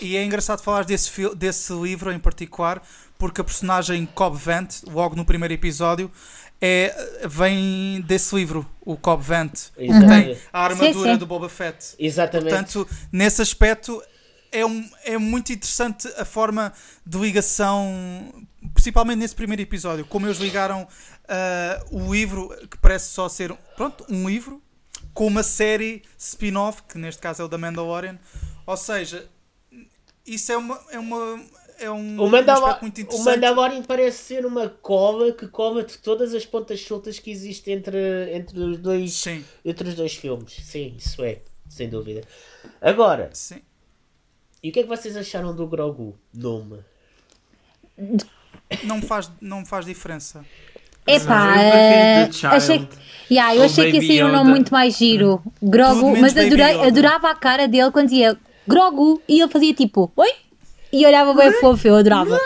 e 0.00 0.16
é 0.16 0.24
engraçado 0.24 0.62
falar 0.62 0.84
desse, 0.84 1.10
desse 1.34 1.72
livro 1.74 2.10
em 2.10 2.18
particular, 2.18 2.82
porque 3.18 3.40
a 3.40 3.44
personagem 3.44 4.06
Cobb 4.06 4.36
Vant, 4.36 4.82
logo 4.86 5.16
no 5.16 5.24
primeiro 5.24 5.52
episódio, 5.52 6.10
é, 6.60 6.94
vem 7.28 8.00
desse 8.02 8.34
livro, 8.34 8.68
o 8.80 8.96
Cobb 8.96 9.22
Vant. 9.22 9.52
Exato. 9.76 10.06
Tem 10.06 10.38
a 10.52 10.64
armadura 10.64 10.92
Sim, 10.92 11.12
sim. 11.12 11.16
do 11.18 11.26
Boba 11.26 11.48
Fett. 11.48 11.94
Exatamente. 11.98 12.50
Portanto, 12.50 12.88
nesse 13.12 13.42
aspecto, 13.42 14.02
é, 14.50 14.64
um, 14.64 14.88
é 15.04 15.18
muito 15.18 15.52
interessante 15.52 16.08
a 16.16 16.24
forma 16.24 16.72
de 17.04 17.18
ligação, 17.18 18.32
principalmente 18.72 19.18
nesse 19.18 19.34
primeiro 19.34 19.62
episódio, 19.62 20.04
como 20.06 20.26
eles 20.26 20.38
ligaram 20.38 20.86
ah, 21.28 21.84
o 21.90 22.12
livro, 22.12 22.48
que 22.70 22.78
parece 22.78 23.10
só 23.10 23.28
ser 23.28 23.52
pronto, 23.76 24.04
um 24.08 24.28
livro, 24.28 24.62
com 25.12 25.26
uma 25.26 25.42
série 25.42 26.02
spin-off, 26.16 26.82
que 26.88 26.98
neste 26.98 27.20
caso 27.20 27.42
é 27.42 27.44
o 27.44 27.48
da 27.48 27.58
Mandalorian. 27.58 28.18
Ou 28.66 28.76
seja, 28.76 29.28
isso 30.26 30.52
é 30.52 30.56
uma. 30.56 30.80
É 30.90 30.98
uma 30.98 31.40
é 31.78 31.90
um, 31.90 32.20
O, 32.20 32.26
um 32.26 32.28
Mandalo 32.28 32.66
aspecto 32.66 32.82
muito 32.82 33.16
o. 33.16 33.24
Mandalorian 33.24 33.82
parece 33.82 34.18
ser 34.18 34.46
uma 34.46 34.68
cola 34.68 35.32
que 35.32 35.46
cola 35.46 35.84
de 35.84 35.96
todas 35.98 36.34
as 36.34 36.44
pontas 36.44 36.80
soltas 36.80 37.18
que 37.18 37.30
existem 37.30 37.74
entre, 37.74 38.32
entre, 38.34 38.58
os 38.58 38.78
dois, 38.78 39.12
Sim, 39.12 39.44
entre 39.64 39.88
os 39.88 39.94
dois 39.94 40.14
filmes. 40.14 40.56
Sim, 40.62 40.94
isso 40.98 41.22
é, 41.22 41.40
sem 41.68 41.88
dúvida. 41.88 42.22
Agora, 42.80 43.30
sim. 43.32 43.62
e 44.62 44.70
o 44.70 44.72
que 44.72 44.80
é 44.80 44.82
que 44.82 44.88
vocês 44.88 45.16
acharam 45.16 45.54
do 45.54 45.66
Grogu? 45.66 46.18
Nome. 46.34 46.80
Não 48.84 49.00
faz, 49.00 49.30
não 49.40 49.64
faz 49.64 49.86
diferença. 49.86 50.44
Epá, 51.06 51.54
Child. 52.30 52.46
achei 52.54 52.78
que, 52.80 52.96
yeah, 53.34 53.56
eu 53.56 53.62
achei 53.62 53.90
que 53.90 53.96
ia 53.98 54.06
ser 54.06 54.24
um 54.24 54.32
nome 54.32 54.50
muito 54.50 54.70
mais 54.70 54.96
giro. 54.96 55.42
Grogu, 55.62 56.16
mas 56.18 56.36
adorei, 56.36 56.86
adorava 56.86 57.30
a 57.30 57.34
cara 57.34 57.66
dele 57.66 57.90
quando 57.90 58.08
dizia 58.08 58.36
Grogu 58.66 59.22
e 59.26 59.40
ele 59.40 59.50
fazia 59.50 59.72
tipo, 59.72 60.12
oi? 60.14 60.34
E 60.92 61.04
olhava 61.06 61.34
bem 61.34 61.52
fofo, 61.60 61.86
eu 61.86 61.96
adorava. 61.96 62.38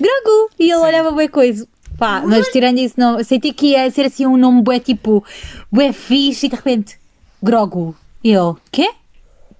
Grogu! 0.00 0.50
E 0.58 0.64
ele 0.70 0.76
olhava 0.76 1.10
bem 1.12 1.28
coisa. 1.28 1.66
Pá, 1.98 2.22
mas 2.24 2.46
tirando 2.48 2.78
isso, 2.78 2.94
não, 2.96 3.22
senti 3.24 3.52
que 3.52 3.68
ia 3.72 3.90
ser 3.90 4.06
assim 4.06 4.24
um 4.24 4.36
nome 4.36 4.62
bué 4.62 4.78
tipo, 4.78 5.24
bué 5.70 5.92
fixe 5.92 6.46
e 6.46 6.48
de 6.48 6.54
repente, 6.54 6.96
Grogu. 7.42 7.96
E 8.22 8.30
eu, 8.30 8.56
quê? 8.70 8.90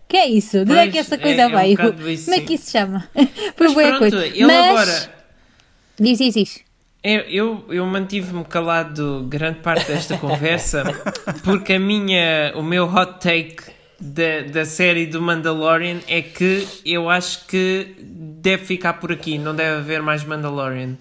Que 0.06 0.16
é 0.16 0.26
isso? 0.28 0.64
De 0.64 0.70
onde 0.70 0.80
é 0.80 0.86
que 0.86 0.92
Pois, 0.92 1.06
essa 1.06 1.14
é- 1.16 1.18
coisa 1.18 1.42
é 1.42 1.46
um 1.48 1.50
veio? 1.50 1.76
bocado 1.76 2.10
isso, 2.10 2.24
Como 2.26 2.36
é 2.36 2.38
sim. 2.40 2.46
que 2.46 2.54
isso 2.54 2.64
se 2.66 2.70
chama? 2.72 3.08
Bué 3.74 3.88
pronto, 3.88 3.98
coisa. 3.98 4.26
ele 4.26 4.46
Mas, 4.46 4.66
agora. 4.68 5.14
diz, 5.98 6.18
diz, 6.18 6.34
diz. 6.34 6.60
Eu, 7.02 7.20
eu, 7.22 7.64
eu 7.70 7.86
mantive-me 7.86 8.44
calado 8.44 9.26
grande 9.28 9.58
parte 9.60 9.86
desta 9.86 10.16
conversa 10.18 10.82
porque 11.44 11.74
a 11.74 11.80
minha, 11.80 12.52
o 12.56 12.62
meu 12.62 12.84
hot 12.86 13.18
take 13.20 13.56
da, 14.00 14.42
da 14.52 14.64
série 14.64 15.06
do 15.06 15.20
Mandalorian 15.20 15.98
é 16.06 16.22
que 16.22 16.66
eu 16.84 17.10
acho 17.10 17.46
que 17.46 17.96
deve 18.00 18.64
ficar 18.64 18.94
por 18.94 19.10
aqui, 19.10 19.38
não 19.38 19.54
deve 19.54 19.78
haver 19.78 20.02
mais 20.02 20.24
Mandalorian. 20.24 20.96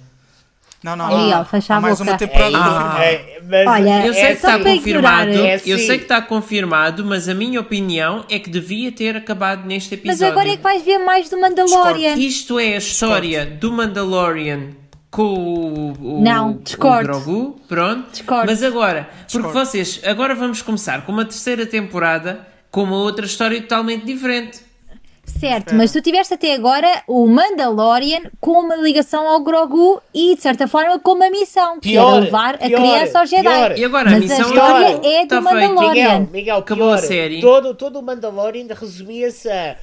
Não, 0.84 0.96
não, 0.96 1.08
Aí, 1.08 1.34
há, 1.34 1.42
ó, 1.42 1.46
fecha 1.46 1.74
a 1.74 1.77
há 1.77 1.82
mais 1.82 1.98
boca. 1.98 2.12
uma 2.12 2.18
temporada. 2.18 2.58
Ah. 2.58 3.04
é, 3.04 3.42
mas 3.44 3.68
Olha, 3.68 4.06
Eu 4.06 4.13
sei 4.13 4.24
é 4.24 4.27
que 4.27 4.34
está 4.34 4.60
confirmado. 4.60 5.32
É 5.32 5.56
eu 5.66 5.77
sei 5.80 5.98
que 5.98 6.04
está 6.04 6.22
confirmado, 6.22 7.06
mas 7.06 7.27
a 7.27 7.34
minha 7.34 7.60
opinião 7.60 8.25
é 8.30 8.38
que 8.39 8.50
devia 8.50 8.92
ter 8.92 9.16
acabado 9.16 9.66
neste 9.66 9.96
Mas 9.96 10.22
episódio. 10.22 10.32
agora 10.32 10.50
é 10.50 10.58
que 10.58 10.63
vais 10.63 10.84
ver 10.84 11.00
mais 11.00 11.30
do 11.30 11.39
Mandalorian. 11.39 12.13
Isto 12.16 12.60
é 12.60 12.75
a 12.75 12.77
história 12.77 13.46
do 13.46 13.72
Mandalorian 13.72 14.70
com 15.10 15.24
o, 15.24 16.20
o, 16.20 16.22
Não, 16.22 16.51
o. 16.51 17.04
Grogu, 17.04 17.60
pronto. 17.68 18.12
Discordo. 18.12 18.46
Mas 18.46 18.62
agora, 18.62 19.10
porque 19.32 19.48
vocês, 19.48 20.00
agora 20.06 20.36
vamos 20.36 20.62
começar 20.62 21.06
com 21.06 21.12
uma 21.12 21.25
terceira 21.25 21.66
temporada 21.66 22.46
com 22.71 22.83
uma 22.83 22.97
outra 22.97 23.25
história 23.25 23.62
totalmente 23.62 24.05
diferente. 24.05 24.67
Certo, 25.25 25.75
mas 25.75 25.91
tu 25.91 26.01
tiveste 26.01 26.33
até 26.33 26.53
agora 26.55 27.03
o 27.05 27.27
Mandalorian 27.27 28.21
com 28.39 28.53
uma 28.53 28.77
ligação 28.77 29.27
ao 29.27 29.41
Grogu 29.41 30.01
e, 30.13 30.36
de 30.36 30.41
certa 30.41 30.67
forma, 30.67 30.97
com 31.00 31.12
uma 31.12 31.29
missão, 31.29 31.79
que 31.79 31.89
Pior, 31.89 32.13
era 32.13 32.24
levar 32.24 32.55
a 32.55 32.57
pior, 32.59 32.79
criança 32.79 33.19
ao 33.19 33.25
Jedi. 33.25 33.43
pior. 33.43 33.77
E 33.77 33.86
agora 33.86 34.09
a 34.09 34.12
mas 34.13 34.21
missão 34.21 34.38
a 34.38 34.50
história 34.50 34.86
é 35.03 35.25
do 35.25 35.27
Tá 35.27 35.41
feito. 35.41 35.43
Mandalorian. 35.43 36.19
Miguel, 36.19 36.29
Miguel, 36.31 36.57
Acabou 36.57 36.89
a 36.91 36.97
série. 36.97 37.41
Todo, 37.41 37.75
todo 37.75 38.00
o 38.00 38.01
Mandalorian 38.01 38.67
resumia-se 38.74 39.50
a 39.50 39.75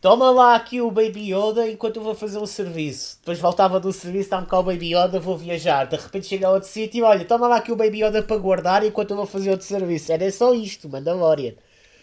toma 0.00 0.30
lá 0.30 0.54
aqui 0.54 0.80
o 0.80 0.90
Baby 0.90 1.34
Yoda 1.34 1.68
enquanto 1.68 1.96
eu 1.96 2.02
vou 2.02 2.14
fazer 2.14 2.38
um 2.38 2.46
serviço. 2.46 3.18
Depois 3.20 3.38
voltava 3.40 3.78
do 3.80 3.92
serviço, 3.92 4.24
está-me 4.24 4.46
cá 4.46 4.60
o 4.60 4.62
Baby 4.62 4.94
Yoda, 4.94 5.18
vou 5.20 5.36
viajar. 5.36 5.86
De 5.86 5.96
repente 5.96 6.28
chega 6.28 6.46
a 6.46 6.50
outro 6.52 6.68
sítio, 6.68 7.04
olha, 7.04 7.24
toma 7.24 7.48
lá 7.48 7.56
aqui 7.56 7.72
o 7.72 7.76
Baby 7.76 8.04
Yoda 8.04 8.22
para 8.22 8.36
guardar 8.38 8.84
enquanto 8.84 9.10
eu 9.10 9.16
vou 9.16 9.26
fazer 9.26 9.50
outro 9.50 9.66
serviço. 9.66 10.12
Era 10.12 10.30
só 10.30 10.54
isto, 10.54 10.88
Mandalorian. 10.88 11.52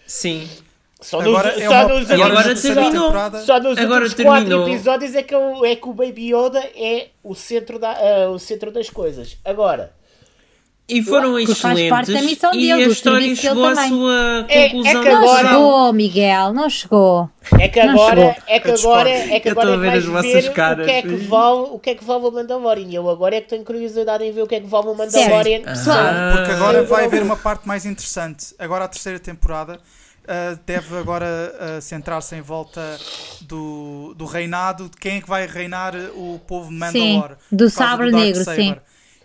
Sim. 0.08 0.50
Só 1.00 1.20
Agora 1.22 1.52
nos, 1.52 1.62
é 1.62 1.68
só 1.68 1.74
uma- 1.86 2.00
nos, 2.00 2.10
agora 2.12 2.56
terminou. 2.56 3.12
só 3.46 3.60
nos 3.60 3.78
Agora 3.78 4.04
últimos 4.06 4.14
quatro 4.14 4.16
terminou. 4.48 4.68
episódios 4.68 5.14
é 5.14 5.22
que, 5.22 5.36
o, 5.36 5.64
é 5.64 5.76
que 5.76 5.88
o 5.88 5.94
Baby 5.94 6.34
Yoda 6.34 6.60
é 6.76 7.10
o 7.24 7.36
centro, 7.36 7.78
da, 7.78 7.92
ah, 7.92 8.30
o 8.32 8.40
centro 8.40 8.72
das 8.72 8.90
coisas. 8.90 9.38
Agora, 9.46 9.94
E 10.90 11.04
foram 11.04 11.32
Porque 11.34 11.48
faz 11.48 11.58
excelentes. 11.78 11.90
parte 11.90 12.14
da 12.14 12.22
missão 12.22 12.54
e 12.54 12.60
dele, 12.62 12.72
a 12.72 12.86
do 12.88 12.92
história 12.94 13.36
chegou 13.36 13.66
à 13.66 13.74
também. 13.76 13.90
sua 13.90 14.46
É- 14.48 14.58
é 14.66 14.70
conclusão. 14.70 15.02
que 15.04 15.10
Não 15.10 15.18
agora- 15.18 15.48
chegou, 15.50 15.94
Miguel, 15.94 16.54
não 16.54 16.70
chegou. 16.70 17.30
É 17.60 17.68
que 17.68 17.84
Não 17.84 17.90
agora, 17.94 18.16
chegou. 18.16 18.36
é 18.48 18.60
que 18.62 18.72
agora, 18.72 19.10
é 19.10 19.40
que 19.42 19.50
agora 19.50 19.70
a 19.70 19.74
é 19.74 19.78
ver 19.78 19.88
vais 19.88 19.98
as 19.98 20.06
vossas 20.06 20.50
caras. 20.50 20.86
o 20.86 20.90
que 20.90 20.92
é 20.96 21.02
que 21.02 21.16
vale, 21.16 21.60
o 21.72 21.80
que 21.80 21.90
é 21.90 21.96
que 21.96 22.06
vale 22.06 22.26
o 22.26 22.32
Mandalorian. 22.32 22.88
E 22.88 22.96
Eu 22.96 23.10
agora 23.10 23.36
é 23.36 23.42
que 23.42 23.50
tenho 23.50 23.66
curiosidade 23.66 24.24
em 24.24 24.32
ver 24.32 24.44
o 24.44 24.48
que 24.48 24.56
é 24.56 24.60
que 24.62 24.68
vale 24.68 24.88
o 24.88 24.96
Mandalorian. 24.96 25.62
Ah. 25.66 26.34
Porque 26.38 26.52
agora 26.54 26.82
Sim, 26.82 26.88
vai 26.88 27.04
haver 27.06 27.22
uma 27.22 27.36
parte 27.36 27.68
mais 27.68 27.86
interessante. 27.86 28.56
Agora 28.58 28.86
a 28.86 28.88
terceira 28.88 29.20
temporada 29.20 29.82
ah, 30.26 30.58
deve 30.66 30.98
agora 30.98 31.54
ah, 31.60 31.82
centrar-se 31.82 32.34
em 32.34 32.42
volta 32.42 32.98
do, 33.42 34.14
do 34.16 34.24
reinado, 34.24 34.86
de 34.90 34.96
quem 34.98 35.18
é 35.18 35.22
que 35.22 35.28
vai 35.28 35.46
reinar 35.48 35.94
o 36.16 36.40
povo 36.48 36.70
de 36.70 36.76
Mandalore. 36.76 37.36
do 37.52 37.70
sabre 37.70 38.10
negro, 38.10 38.42
Saber. 38.46 38.62
sim. 38.62 38.76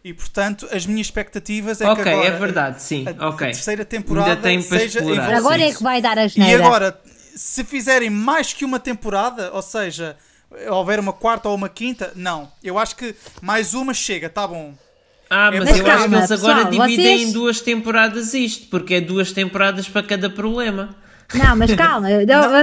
E 0.05 0.13
portanto, 0.13 0.69
as 0.73 0.85
minhas 0.85 1.07
expectativas 1.07 1.81
é 1.81 1.89
Ok, 1.89 2.03
que 2.03 2.09
agora 2.11 2.27
é 2.27 2.31
verdade, 2.39 2.83
sim. 2.83 3.05
a, 3.07 3.25
a 3.25 3.29
ok. 3.29 3.47
terceira 3.49 3.85
temporada 3.85 4.31
Ainda 4.31 4.43
tem 4.43 4.63
para 4.63 4.79
seja 4.81 4.99
explorar. 4.99 5.35
Agora 5.35 5.63
é 5.63 5.73
que 5.73 5.83
vai 5.83 6.01
dar 6.03 6.19
a 6.19 6.27
E 6.27 6.55
agora, 6.55 7.01
se 7.37 7.63
fizerem 7.65 8.11
mais 8.11 8.53
que 8.53 8.65
uma 8.65 8.81
temporada, 8.81 9.51
ou 9.53 9.63
seja, 9.63 10.17
houver 10.71 10.99
uma 10.99 11.13
quarta 11.13 11.49
ou 11.49 11.55
uma 11.55 11.69
quinta, 11.69 12.13
não. 12.17 12.51
Eu 12.65 12.79
acho 12.79 12.97
que 12.97 13.15
mais 13.41 13.75
uma 13.75 13.95
chega, 13.95 14.29
tá 14.29 14.45
bom. 14.47 14.75
Ah, 15.31 15.51
É 15.55 15.61
mas 15.61 15.71
Mas 15.71 15.79
eu 15.79 15.87
acho 15.87 15.95
que 15.95 15.99
calma, 16.01 16.17
eles 16.19 16.31
agora 16.33 16.67
pessoal, 16.67 16.71
dividem 16.89 17.17
vocês- 17.17 17.29
em 17.29 17.33
duas 17.33 17.61
temporadas 17.61 18.35
isto, 18.35 18.67
porque 18.69 18.95
é 18.95 19.01
duas 19.01 19.31
temporadas 19.33 19.89
para 19.89 20.03
cada 20.07 20.29
problema. 20.29 20.95
Não, 21.35 21.57
mas 21.57 21.75
calma, 21.75 22.09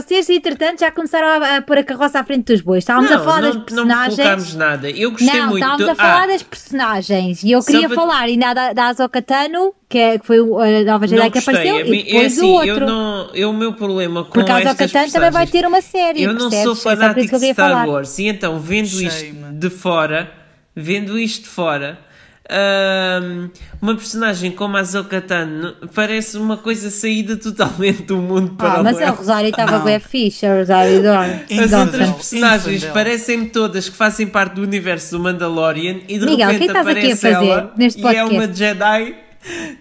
vocês 0.01 0.29
entretanto 0.29 0.79
já 0.79 0.91
começaram 0.91 1.27
a, 1.43 1.57
a 1.57 1.61
pôr 1.61 1.77
a 1.79 1.83
carroça 1.83 2.19
à 2.19 2.23
frente 2.23 2.45
dos 2.51 2.61
bois. 2.61 2.83
Estávamos 2.83 3.09
não, 3.09 3.17
a 3.17 3.19
falar 3.21 3.41
não, 3.41 3.47
das 3.47 3.55
não 3.55 3.63
personagens. 3.65 4.15
colocámos 4.15 4.55
nada. 4.55 4.89
Eu 4.89 5.11
gostei 5.11 5.39
Não, 5.39 5.47
muito. 5.49 5.57
estávamos 5.63 5.85
do- 5.85 5.91
a 5.91 5.95
falar 5.95 6.23
Ah, 6.23 6.27
das 6.27 6.43
personagens 6.43 7.43
e 7.43 7.51
eu 7.51 7.61
Só 7.61 7.71
queria 7.71 7.87
para- 7.87 7.95
falar 7.95 8.19
ainda 8.21 8.53
da, 8.53 8.73
da 8.73 8.87
Ahsoka 8.89 9.21
Tano, 9.21 9.73
que, 9.87 9.97
é, 9.97 10.19
que 10.19 10.25
foi 10.25 10.37
a 10.39 10.83
nova 10.85 11.07
Jedi 11.07 11.21
não 11.23 11.31
que 11.31 11.37
gostei. 11.39 11.55
apareceu, 11.55 11.85
mim- 11.91 11.99
e 11.99 12.03
depois 12.03 12.23
é 12.23 12.25
assim, 12.27 12.41
o 12.45 12.49
outro. 12.53 12.69
Eu 12.69 12.79
não, 12.87 13.29
eu, 13.33 13.49
o 13.49 13.53
meu 13.53 13.73
problema 13.73 14.23
com 14.23 14.31
Porque 14.31 14.51
a 14.51 14.55
Ahsoka 14.57 14.69
estas 14.83 14.91
Tano 14.91 15.11
também 15.11 15.31
vai 15.31 15.47
ter 15.47 15.65
uma 15.65 15.81
série. 15.81 16.23
Eu 16.23 16.33
não 16.33 16.49
percebes? 16.49 16.79
sou 16.79 16.91
É 16.91 16.95
fanático 16.95 17.35
eu 17.35 17.39
de 17.39 17.53
Star 17.53 17.69
falar. 17.71 17.87
Wars 17.87 18.19
e 18.19 18.27
então 18.27 18.59
vendo 18.59 19.01
isto 19.01 19.25
de 19.53 19.69
fora, 19.69 20.31
vendo 20.75 21.17
isto 21.17 21.43
de 21.43 21.49
fora, 21.49 21.99
uma 23.81 23.95
personagem 23.95 24.51
como 24.51 24.75
a 24.77 24.79
Ahsoka 24.81 25.21
Tano 25.21 25.73
parece 25.93 26.37
uma 26.37 26.57
coisa 26.57 26.89
saída 26.89 27.35
totalmente 27.37 28.03
do 28.03 28.17
mundo 28.17 28.53
Ah, 28.57 28.61
paralelo. 28.61 28.83
mas 28.83 29.01
a 29.01 29.11
Rosário 29.11 29.49
estava 29.49 29.79
bem 29.79 29.99
fixe, 29.99 30.45
a 30.45 30.55
Rosário 30.55 31.01
Dawn. 31.03 31.39
As 31.63 31.73
outras 31.73 32.09
personagens 32.09 32.67
Infandel. 32.77 32.93
parecem 32.93 33.45
todas 33.45 33.87
que 33.89 33.95
fazem 33.95 34.27
parte 34.27 34.53
do 34.55 34.63
universo 34.63 35.17
do 35.17 35.23
Mandalorian 35.23 35.97
e 36.07 36.17
de 36.17 36.25
Miguel, 36.25 36.49
repente 36.49 36.71
a 36.75 36.81
aparece 36.81 37.15
fazer 37.21 37.35
ela 37.35 37.73
neste 37.77 38.01
e 38.01 38.15
é 38.15 38.23
uma 38.23 38.51
Jedi 38.51 39.15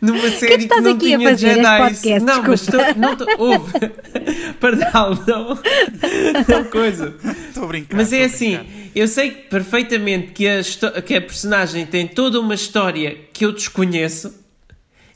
numa 0.01 0.31
série 0.31 0.57
que, 0.59 0.63
estás 0.65 0.83
não 0.85 0.93
aqui 0.93 1.15
a 1.15 1.19
tinha 1.19 1.31
fazer 1.31 1.47
neste 1.47 1.63
Jedi. 1.63 1.79
podcast? 1.79 2.25
Não, 2.25 2.43
mas 2.43 2.61
Desculpa. 2.61 2.95
tô, 2.95 3.01
não 3.01 3.17
tô, 3.17 3.27
ouve. 3.39 3.73
Pardal, 4.61 5.15
não, 5.27 5.59
não 6.49 6.65
coisa. 6.65 7.15
Estou 7.49 7.65
a 7.65 7.67
brincar. 7.67 7.97
Mas 7.97 8.13
é 8.13 8.25
estou 8.25 8.25
a 8.25 8.27
assim, 8.35 8.57
brincar. 8.59 8.91
eu 8.95 9.09
sei 9.09 9.31
perfeitamente 9.31 10.33
que 10.33 10.47
a, 10.49 10.61
que 11.03 11.15
a 11.15 11.21
personagem 11.21 11.87
tem 11.87 12.07
toda 12.07 12.41
uma 12.41 12.55
história 12.55 13.17
que 13.33 13.45
eu 13.45 13.53
desconheço 13.53 14.35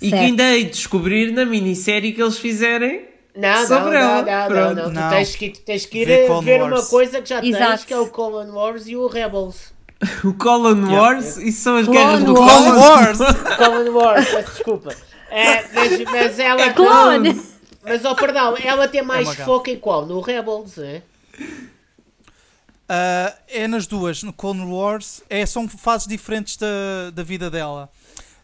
e 0.00 0.06
que 0.06 0.10
Certo. 0.10 0.22
ainda 0.24 0.42
hei 0.52 0.64
de 0.64 0.70
descobrir 0.70 1.32
na 1.32 1.44
minissérie 1.44 2.12
que 2.12 2.20
eles 2.20 2.36
fizerem 2.38 3.02
Não, 3.36 3.66
sobre 3.66 3.92
não, 3.92 4.00
ela. 4.00 4.48
não, 4.48 4.74
não, 4.74 4.74
não, 4.74 4.90
não. 4.92 5.08
Tu 5.10 5.14
tens 5.14 5.36
que, 5.36 5.48
tu 5.50 5.60
tens 5.60 5.86
que 5.86 5.98
ir 5.98 6.12
a 6.30 6.40
ver 6.40 6.60
Wars. 6.62 6.72
uma 6.80 6.86
coisa 6.90 7.22
que 7.22 7.28
já 7.28 7.40
tens, 7.40 7.54
Exato. 7.54 7.86
que 7.86 7.94
é 7.94 7.98
o 7.98 8.08
Clone 8.08 8.50
Wars 8.50 8.88
e 8.88 8.96
o 8.96 9.06
Rebels. 9.06 9.72
O 10.24 10.34
Clone 10.34 10.92
Wars, 10.92 11.36
isso 11.36 11.62
são 11.62 11.76
as 11.76 11.86
Clone 11.86 11.98
guerras 11.98 12.24
do 12.24 12.34
Wars. 12.34 12.52
Clone 12.52 12.78
Wars! 12.78 13.18
Clone 13.56 13.90
Wars, 13.90 14.28
peço 14.28 14.50
desculpa. 14.52 14.96
É, 15.30 15.64
mas, 15.72 16.04
mas 16.04 16.38
ela. 16.38 16.60
É 16.60 16.72
clone! 16.72 17.42
Mas, 17.82 18.04
oh, 18.04 18.14
perdão, 18.14 18.56
ela 18.56 18.86
tem 18.86 19.02
mais 19.02 19.26
uma 19.26 19.34
gafe. 19.34 19.44
foco 19.44 19.70
em 19.70 19.78
qual? 19.78 20.06
No 20.06 20.20
Rebels, 20.20 20.78
é? 20.78 21.02
Ah, 22.88 23.34
é 23.48 23.66
nas 23.66 23.86
duas. 23.86 24.22
No 24.22 24.32
Clone 24.32 24.64
Wars 24.64 25.22
é, 25.28 25.44
são 25.46 25.68
fases 25.68 26.06
diferentes 26.06 26.56
da, 26.56 27.10
da 27.12 27.22
vida 27.22 27.50
dela. 27.50 27.90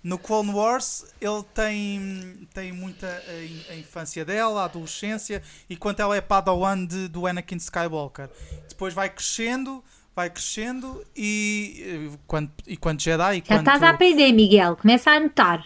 No 0.02 0.16
Clone 0.16 0.52
Wars 0.52 1.04
ele 1.20 1.42
tem, 1.52 2.48
tem 2.54 2.72
muita 2.72 3.06
a, 3.06 3.72
a 3.72 3.76
infância 3.76 4.24
dela, 4.24 4.62
a 4.62 4.64
adolescência, 4.64 5.42
e 5.68 5.76
quando 5.76 6.00
ela 6.00 6.16
é 6.16 6.20
Padawan 6.20 6.84
de, 6.86 7.08
do 7.08 7.26
Anakin 7.26 7.56
Skywalker. 7.56 8.30
Depois 8.68 8.94
vai 8.94 9.10
crescendo, 9.10 9.84
vai 10.18 10.30
crescendo 10.30 11.04
e 11.16 12.10
eh, 12.12 12.18
quando, 12.26 12.50
e 12.66 12.76
quando 12.76 13.00
Jedi. 13.00 13.36
E 13.36 13.38
Já 13.38 13.42
quando, 13.46 13.58
estás 13.60 13.82
a 13.84 13.90
aprender, 13.90 14.32
Miguel. 14.32 14.74
Começa 14.74 15.12
a 15.12 15.14
anotar. 15.14 15.64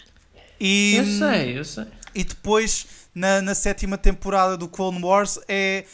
e, 0.59 0.95
Eu 0.95 1.05
sei, 1.05 1.57
eu 1.57 1.65
sei. 1.65 1.85
e 2.13 2.23
depois, 2.23 2.85
na, 3.15 3.41
na 3.41 3.55
sétima 3.55 3.97
temporada 3.97 4.55
do 4.55 4.67
Clone 4.67 5.03
Wars, 5.03 5.39
é, 5.47 5.85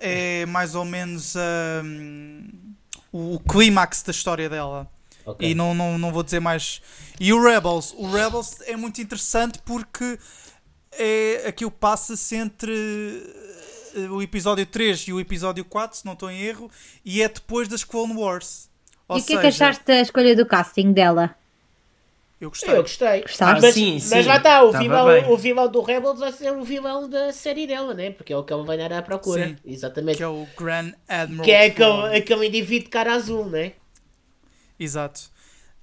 é 0.00 0.44
mais 0.46 0.74
ou 0.74 0.84
menos 0.84 1.34
hum, 1.84 2.48
o, 3.12 3.38
clímax 3.38 4.02
da 4.02 4.10
história 4.10 4.48
dela. 4.48 4.90
Ok. 5.24 5.48
E 5.48 5.54
não, 5.54 5.72
não, 5.72 5.96
não 5.96 6.12
vou 6.12 6.24
dizer 6.24 6.40
mais. 6.40 6.82
E 7.20 7.32
o 7.32 7.40
Rebels? 7.40 7.94
O 7.96 8.10
Rebels 8.10 8.56
é 8.62 8.76
muito 8.76 9.00
interessante 9.00 9.60
porque 9.64 10.18
é, 10.90 11.44
aquilo 11.46 11.70
passa-se 11.70 12.34
entre 12.34 12.72
o 14.10 14.22
episódio 14.22 14.64
3 14.66 15.08
e 15.08 15.12
o 15.12 15.20
episódio 15.20 15.64
4, 15.64 15.98
se 15.98 16.06
não 16.06 16.12
estou 16.14 16.30
em 16.30 16.40
erro, 16.40 16.70
e 17.04 17.22
é 17.22 17.28
depois 17.28 17.68
das 17.68 17.84
Clone 17.84 18.14
Wars. 18.14 18.68
Ou 19.08 19.18
e 19.18 19.20
o 19.20 19.24
que 19.24 19.34
é 19.34 19.40
que 19.40 19.46
achaste 19.48 19.84
da 19.84 20.00
escolha 20.00 20.34
do 20.36 20.46
casting 20.46 20.92
dela? 20.92 21.34
Eu 22.40 22.48
gostei. 22.48 22.74
Eu 22.76 22.82
gostei. 22.82 23.22
Gostaste? 23.22 23.62
Mas, 23.62 23.64
Ah, 23.64 23.72
sim, 23.72 23.92
mas 23.92 24.02
sim, 24.02 24.22
lá 24.22 24.36
está, 24.36 24.64
o 24.64 24.72
tava 24.72 24.82
vilão, 24.82 25.06
bem. 25.06 25.24
o 25.30 25.36
vilão 25.36 25.68
do 25.70 25.80
Rebels 25.80 26.18
vai 26.18 26.32
ser 26.32 26.52
o 26.52 26.64
vilão 26.64 27.08
da 27.08 27.32
série 27.32 27.68
dela, 27.68 27.94
né? 27.94 28.10
Porque 28.10 28.32
é 28.32 28.36
o 28.36 28.42
que 28.42 28.52
ela 28.52 28.64
vai 28.64 28.76
dar 28.76 28.92
à 28.92 29.00
procura. 29.00 29.46
Sim. 29.46 29.56
Exatamente. 29.64 30.16
Que 30.16 30.24
é 30.24 30.28
o 30.28 30.44
Grand 30.58 30.92
Admiral. 31.06 31.44
Que 31.44 31.50
é 31.52 31.66
aquele, 31.66 32.16
aquele 32.16 32.46
indivíduo 32.48 32.84
de 32.86 32.90
cara 32.90 33.12
azul, 33.14 33.46
né? 33.46 33.72
Exato. 34.78 35.30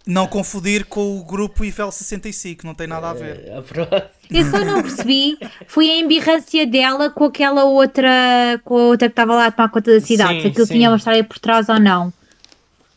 Não 0.09 0.25
confundir 0.27 0.85
com 0.85 1.19
o 1.19 1.23
grupo 1.23 1.63
IFL 1.63 1.91
65, 1.91 2.65
não 2.65 2.73
tem 2.73 2.87
nada 2.87 3.09
a 3.11 3.13
ver. 3.13 3.43
É, 3.47 3.61
pronto. 3.61 4.03
Eu 4.31 4.43
só 4.49 4.59
não 4.65 4.81
percebi, 4.81 5.37
foi 5.67 5.89
a 5.89 5.99
embirrância 5.99 6.65
dela 6.65 7.09
com 7.11 7.25
aquela 7.25 7.63
outra, 7.65 8.59
com 8.63 8.75
a 8.77 8.81
outra 8.85 9.07
que 9.07 9.13
estava 9.13 9.35
lá 9.35 9.45
a 9.45 9.51
tomar 9.51 9.69
conta 9.69 9.91
da 9.93 10.01
cidade, 10.01 10.33
Sim, 10.35 10.41
se 10.41 10.47
aquilo 10.47 10.65
sim. 10.65 10.73
tinha 10.73 10.89
uma 10.89 10.97
história 10.97 11.23
por 11.23 11.37
trás 11.37 11.69
ou 11.69 11.79
não. 11.79 12.11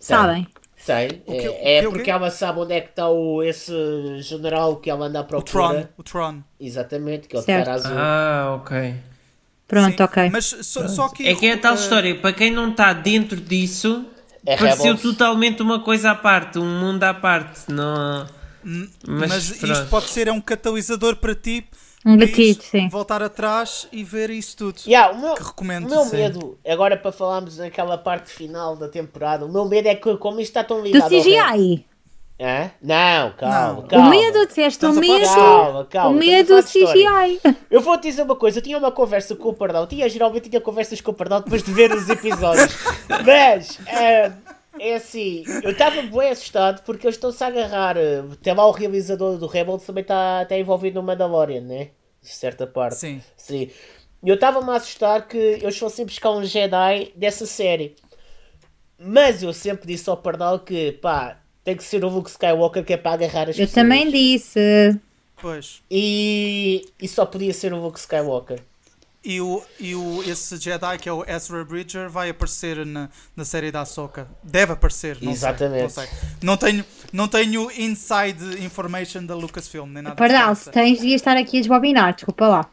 Sabem? 0.01 0.47
Sei. 0.77 1.09
que- 1.09 1.33
é 1.33 1.51
o 1.51 1.55
é 1.61 1.81
que- 1.81 1.87
o 1.87 1.93
porque 1.93 2.11
ela 2.11 2.31
sabe 2.31 2.59
onde 2.61 2.73
é 2.73 2.81
que 2.81 2.89
está 2.89 3.09
o, 3.09 3.43
esse 3.43 3.73
general 4.21 4.77
que 4.77 4.91
ela 4.91 5.07
anda 5.07 5.21
à 5.21 5.23
O 5.23 5.27
procura. 5.27 5.47
Tron. 5.53 5.87
O 5.97 6.03
Tron. 6.03 6.43
Exatamente, 6.59 7.29
que 7.29 7.37
é 7.37 7.39
o 7.39 7.43
Certo. 7.43 7.65
cara 7.67 7.77
azul. 7.77 7.93
Ah, 7.97 8.59
ok. 8.61 8.95
Pronto, 9.69 9.97
Sim, 9.97 10.03
ok. 10.03 10.31
Mas 10.31 10.47
só, 10.63 10.89
só 10.89 11.09
que. 11.09 11.27
É 11.29 11.35
que 11.35 11.47
é 11.47 11.53
a 11.53 11.59
tal 11.59 11.73
uh, 11.75 11.77
história, 11.77 12.15
para 12.17 12.33
quem 12.33 12.51
não 12.51 12.71
está 12.73 12.93
dentro 12.93 13.37
disso, 13.41 14.05
é 14.47 14.57
pareceu 14.57 14.95
Rebels. 14.95 15.03
totalmente 15.03 15.63
uma 15.63 15.81
coisa 15.81 16.11
à 16.11 16.15
parte, 16.15 16.59
um 16.59 16.81
mundo 16.81 17.03
à 17.05 17.15
parte. 17.15 17.71
Não... 17.71 18.27
Mas, 19.07 19.29
Mas, 19.31 19.63
isto 19.63 19.87
pode 19.91 20.09
ser 20.09 20.29
é 20.29 20.33
um 20.33 20.41
catalisador 20.41 21.17
para 21.17 21.35
ti. 21.35 21.67
Um 22.05 22.17
gatilho, 22.17 22.61
sim. 22.61 22.89
Voltar 22.89 23.23
atrás 23.23 23.87
e 23.93 24.03
ver 24.03 24.31
isso 24.31 24.57
tudo. 24.57 24.81
Yeah, 24.87 25.17
o 25.17 25.21
meu, 25.21 25.35
Que 25.35 25.43
recomendo. 25.45 25.87
o 25.87 25.89
meu 25.89 26.05
Sim. 26.05 26.17
medo, 26.17 26.59
agora 26.67 26.97
para 26.97 27.13
falarmos 27.13 27.59
naquela 27.59 27.97
parte 27.97 28.31
final 28.33 28.77
da 28.77 28.89
temporada, 28.89 29.45
o 29.47 29.49
meu 29.53 29.65
medo 29.67 29.87
é 29.87 29.95
que 29.95 30.17
como 30.17 30.41
isto 30.41 30.51
está 30.51 30.65
tão 30.65 30.79
Do 30.79 30.85
ligado 30.85 31.03
ao 31.05 31.09
CGI. 31.09 31.85
Hã? 32.43 32.73
Não, 32.83 33.31
calma, 33.33 33.73
Não. 33.75 33.87
calma. 33.87 34.07
O 34.07 34.11
medo, 34.11 34.47
disseste 34.47 34.85
o 34.85 34.93
medo. 34.95 35.25
Calma, 35.27 35.85
calma. 35.85 36.11
O 36.11 36.19
medo 36.19 36.59
história. 36.59 37.39
CGI. 37.39 37.57
Eu 37.71 37.81
vou 37.81 37.97
te 37.97 38.09
dizer 38.09 38.23
uma 38.23 38.35
coisa, 38.35 38.59
eu 38.59 38.63
tinha 38.63 38.77
uma 38.77 38.91
conversa 38.91 39.37
com 39.37 39.51
o 39.51 39.55
Pardal, 39.55 39.87
tinha 39.87 40.09
geralmente 40.09 40.49
tinha 40.49 40.61
conversas 40.61 41.01
com 41.01 41.13
o 41.13 41.15
Pardal 41.15 41.41
depois 41.41 41.63
de 41.63 41.73
ver 41.73 41.93
os 41.93 42.09
episódios. 42.09 42.77
Mas 43.25 43.79
é, 43.87 44.33
é 44.81 44.95
assim, 44.97 45.45
eu 45.63 45.71
estava 45.71 46.03
bem 46.03 46.31
assustado 46.31 46.83
porque 46.83 47.07
eles 47.07 47.15
estão-se 47.15 47.45
a 47.45 47.47
agarrar. 47.47 47.97
Até 48.33 48.53
lá 48.53 48.67
o 48.67 48.73
realizador 48.73 49.39
do 49.39 49.47
Rebels 49.47 49.85
também 49.85 50.03
está 50.03 50.45
tá 50.45 50.59
envolvido 50.59 51.01
no 51.01 51.07
Mandalorian, 51.07 51.61
né? 51.61 51.91
De 52.21 52.29
certa 52.29 52.67
parte. 52.67 52.97
Sim. 52.97 53.23
Sim. 53.37 53.71
E 54.21 54.29
eu 54.29 54.35
estava-me 54.35 54.71
a 54.71 54.75
assustar 54.75 55.29
que 55.29 55.37
eles 55.37 55.79
fossem 55.79 56.05
buscar 56.05 56.31
um 56.33 56.45
Jedi 56.45 57.13
dessa 57.15 57.47
série. 57.47 57.95
Mas 58.99 59.43
eu 59.43 59.53
sempre 59.53 59.87
disse 59.87 60.09
ao 60.09 60.17
Pardal 60.17 60.61
que, 60.61 60.93
pá, 60.93 61.42
tem 61.65 61.77
que 61.77 61.85
ser 61.85 62.05
o 62.05 62.09
Luke 62.09 62.31
Skywalker 62.31 62.85
que 62.85 62.93
é 62.93 62.97
para 62.97 63.13
agarrar 63.13 63.49
as 63.49 63.59
Eu 63.59 63.67
pessoas. 63.67 63.73
também 63.73 64.11
disse. 64.11 64.99
Pois. 65.41 65.83
E, 65.91 66.87
e 67.01 67.09
só 67.09 67.27
podia 67.27 67.53
ser 67.53 67.73
o 67.73 67.81
Luke 67.81 67.99
Skywalker. 67.99 68.61
E, 69.25 69.41
o, 69.41 69.63
e 69.79 69.95
o, 69.95 70.21
esse 70.25 70.57
Jedi 70.57 70.99
que 70.99 71.09
é 71.09 71.13
o 71.13 71.25
Ezra 71.29 71.65
Bridger 71.65 72.11
vai 72.11 72.31
aparecer 72.31 72.85
na, 72.85 73.09
na 73.37 73.45
série 73.45 73.71
da 73.71 73.83
Ahsoka. 73.83 74.29
Deve 74.43 74.73
aparecer, 74.73 75.19
não 75.23 75.31
Exatamente. 75.31 75.93
sei. 75.93 76.05
Não, 76.05 76.09
sei. 76.09 76.43
não, 76.43 76.57
tenho, 76.57 76.85
não 77.13 77.29
tenho 77.29 77.71
inside 77.81 78.65
information 78.65 79.25
da 79.25 79.37
Lucasfilm, 79.37 79.89
nem 79.93 80.03
nada. 80.03 80.17
Pardal, 80.17 80.55
se 80.57 80.71
tens, 80.73 80.99
devias 80.99 81.21
estar 81.21 81.37
aqui 81.37 81.59
a 81.59 81.61
desbobinar. 81.61 82.15
Desculpa 82.15 82.49
lá. 82.49 82.71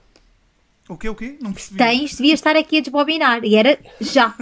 O 0.88 0.98
quê, 0.98 1.08
o 1.08 1.13
quê? 1.13 1.38
Não 1.39 1.53
percebi. 1.53 1.77
Tens, 1.77 2.15
devias 2.15 2.39
estar 2.39 2.55
aqui 2.55 2.79
a 2.79 2.81
desbobinar. 2.81 3.43
E 3.43 3.55
era 3.55 3.77
já. 4.01 4.34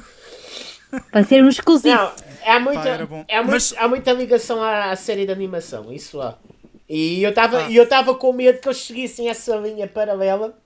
Para 1.11 1.25
ser 1.25 1.43
um 1.43 1.49
exclusivo. 1.49 1.93
Não, 1.93 2.11
há 2.47 2.59
muita, 2.59 2.81
Pá, 2.81 2.95
há, 2.95 2.97
muito- 3.37 3.51
Mas- 3.51 3.73
há 3.77 3.87
muita 3.87 4.11
ligação 4.13 4.61
à, 4.63 4.91
à 4.91 4.95
série 4.95 5.25
de 5.25 5.31
animação, 5.31 5.91
isso 5.91 6.19
há. 6.21 6.37
E 6.89 7.21
eu 7.21 7.29
estava 7.31 7.65
Ah. 7.65 7.71
eu 7.71 7.83
estava 7.83 8.15
com 8.15 8.31
medo 8.31 8.59
que 8.59 8.67
eles 8.67 8.77
seguissem 8.77 9.29
essa 9.29 9.55
linha 9.57 9.87
paralela 9.87 10.57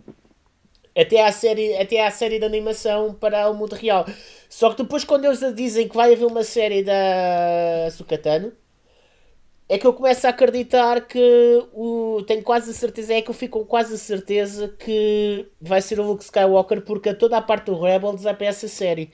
até 0.96 1.26
à 1.26 1.32
série, 1.32 1.76
até 1.78 2.06
à 2.06 2.12
série 2.12 2.38
de 2.38 2.46
animação 2.46 3.14
para 3.14 3.50
o 3.50 3.54
mundo 3.54 3.74
real. 3.74 4.06
Só 4.50 4.70
que 4.72 4.84
depois 4.84 5.04
quando 5.04 5.26
eles 5.26 5.40
dizem 5.56 5.88
que 5.88 5.96
vai 5.96 6.14
haver 6.14 6.26
uma 6.26 6.44
série 6.44 6.84
da 6.84 7.90
Sukatano, 7.92 8.52
é 9.70 9.78
que 9.78 9.88
eu 9.88 9.94
começo 9.94 10.28
a 10.28 10.32
acreditar 10.32 11.00
que 11.08 11.64
o, 11.74 12.22
tenho 12.28 12.44
quase 12.44 12.72
a 12.72 12.74
certeza, 12.74 13.14
é 13.14 13.22
que 13.22 13.30
eu 13.30 13.34
fico 13.34 13.60
com 13.60 13.66
quase 13.66 13.94
a 13.94 13.98
certeza 13.98 14.68
que 14.78 15.48
vai 15.62 15.82
ser 15.82 15.98
o 16.00 16.04
Luke 16.04 16.24
Skywalker 16.26 16.82
porque 16.82 17.14
toda 17.14 17.38
a 17.38 17.42
parte 17.42 17.66
do 17.68 17.80
Rebels 17.82 18.26
é 18.26 18.34
para 18.34 18.48
essa 18.48 18.68
série. 18.68 19.12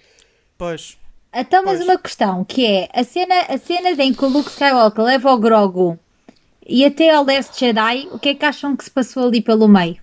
Pois. 0.58 0.98
Então, 1.39 1.63
mas 1.63 1.77
Pois. 1.77 1.88
uma 1.88 1.98
questão, 1.98 2.44
que 2.44 2.65
é 2.65 2.89
a 2.94 3.03
cena, 3.03 3.41
a 3.48 3.58
cena 3.58 3.89
em 4.03 4.13
que 4.13 4.25
o 4.25 4.27
Luke 4.27 4.50
Skywalker 4.50 5.03
leva 5.03 5.32
o 5.32 5.38
Grogu 5.38 6.00
e 6.65 6.84
até 6.84 7.12
ao 7.12 7.24
Last 7.24 7.60
Jedi, 7.60 8.10
o 8.12 8.17
que 8.17 8.29
é 8.29 8.36
que 8.36 8.44
acham 8.46 8.75
que 8.75 8.84
se 8.84 8.91
passou 8.91 9.27
ali 9.27 9.41
pelo 9.41 9.67
meio? 9.67 9.98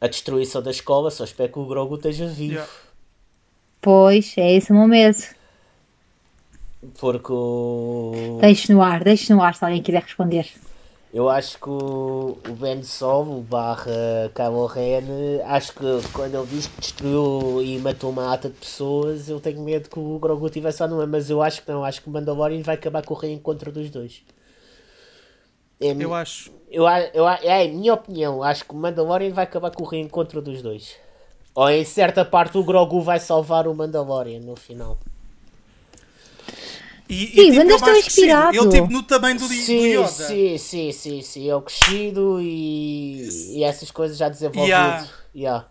a 0.00 0.06
destruição 0.06 0.62
da 0.62 0.70
escola, 0.70 1.10
só 1.10 1.24
espero 1.24 1.52
que 1.52 1.58
o 1.58 1.66
Grogu 1.66 1.96
esteja 1.96 2.26
vivo. 2.26 2.54
Yeah. 2.54 2.72
Pois, 3.82 4.34
é 4.38 4.56
esse 4.56 4.72
o 4.72 4.74
meu 4.74 4.88
medo. 4.88 5.18
Porque 6.98 7.30
o... 7.30 8.38
Deixe 8.40 8.72
no 8.72 8.80
ar, 8.80 9.04
deixe 9.04 9.32
no 9.32 9.42
ar 9.42 9.54
se 9.54 9.62
alguém 9.62 9.82
quiser 9.82 10.02
responder. 10.02 10.50
Eu 11.12 11.28
acho 11.28 11.58
que 11.58 11.68
o, 11.68 12.38
o 12.48 12.52
Ben 12.52 12.82
Solo 12.84 13.40
barra 13.42 14.30
Kylo 14.32 14.66
Ren, 14.66 15.02
acho 15.44 15.72
que 15.72 16.08
quando 16.12 16.36
ele 16.36 16.46
diz 16.46 16.68
que 16.68 16.80
destruiu 16.80 17.60
e 17.62 17.78
matou 17.78 18.10
uma 18.10 18.32
ata 18.32 18.48
de 18.48 18.54
pessoas, 18.54 19.28
eu 19.28 19.40
tenho 19.40 19.60
medo 19.60 19.88
que 19.88 19.98
o 19.98 20.18
Grogu 20.20 20.48
tivesse 20.48 20.80
lá 20.80 20.88
no 20.88 21.04
mas 21.08 21.28
eu 21.28 21.42
acho 21.42 21.62
que 21.62 21.70
não, 21.70 21.84
acho 21.84 22.00
que 22.00 22.08
o 22.08 22.12
Mandalorian 22.12 22.62
vai 22.62 22.76
acabar 22.76 23.04
com 23.04 23.14
o 23.14 23.16
reencontro 23.16 23.72
dos 23.72 23.90
dois. 23.90 24.22
É, 25.80 25.92
Eu 25.98 26.14
acho. 26.14 26.52
eu, 26.70 26.84
eu, 27.12 27.28
é 27.28 27.64
a 27.64 27.68
minha 27.68 27.94
opinião, 27.94 28.42
acho 28.42 28.64
que 28.64 28.72
o 28.72 28.76
Mandalorian 28.76 29.32
vai 29.32 29.44
acabar 29.44 29.72
com 29.72 29.82
o 29.82 29.86
reencontro 29.88 30.40
dos 30.40 30.62
dois. 30.62 30.96
Ou 31.54 31.68
em 31.68 31.84
certa 31.84 32.24
parte 32.24 32.56
o 32.56 32.62
Grogu 32.62 33.00
vai 33.00 33.18
salvar 33.18 33.66
o 33.66 33.74
Mandalorian 33.74 34.40
no 34.40 34.54
final. 34.54 34.96
E, 37.10 37.14
Sim, 37.14 37.24
e 37.24 37.50
tipo, 37.50 37.60
andas 37.60 37.60
ele 37.60 37.78
tão 37.78 37.88
mais 37.90 38.04
crescido. 38.04 38.26
inspirado. 38.26 38.56
Ele 38.56 38.68
tipo 38.70 38.92
no 38.92 39.02
tamanho 39.02 39.38
do, 39.38 39.48
do 39.48 39.54
Sim, 39.54 39.86
Yoda. 39.94 40.08
sim, 40.08 40.58
sim, 40.58 40.92
sim, 40.92 41.22
sim. 41.22 41.48
É 41.50 41.56
o 41.56 41.60
crescido 41.62 42.40
e, 42.40 43.56
e 43.56 43.64
essas 43.64 43.90
coisas 43.90 44.16
já 44.16 44.28
desenvolvidas. 44.28 44.68
Yeah. 44.68 45.08
Yeah. 45.34 45.68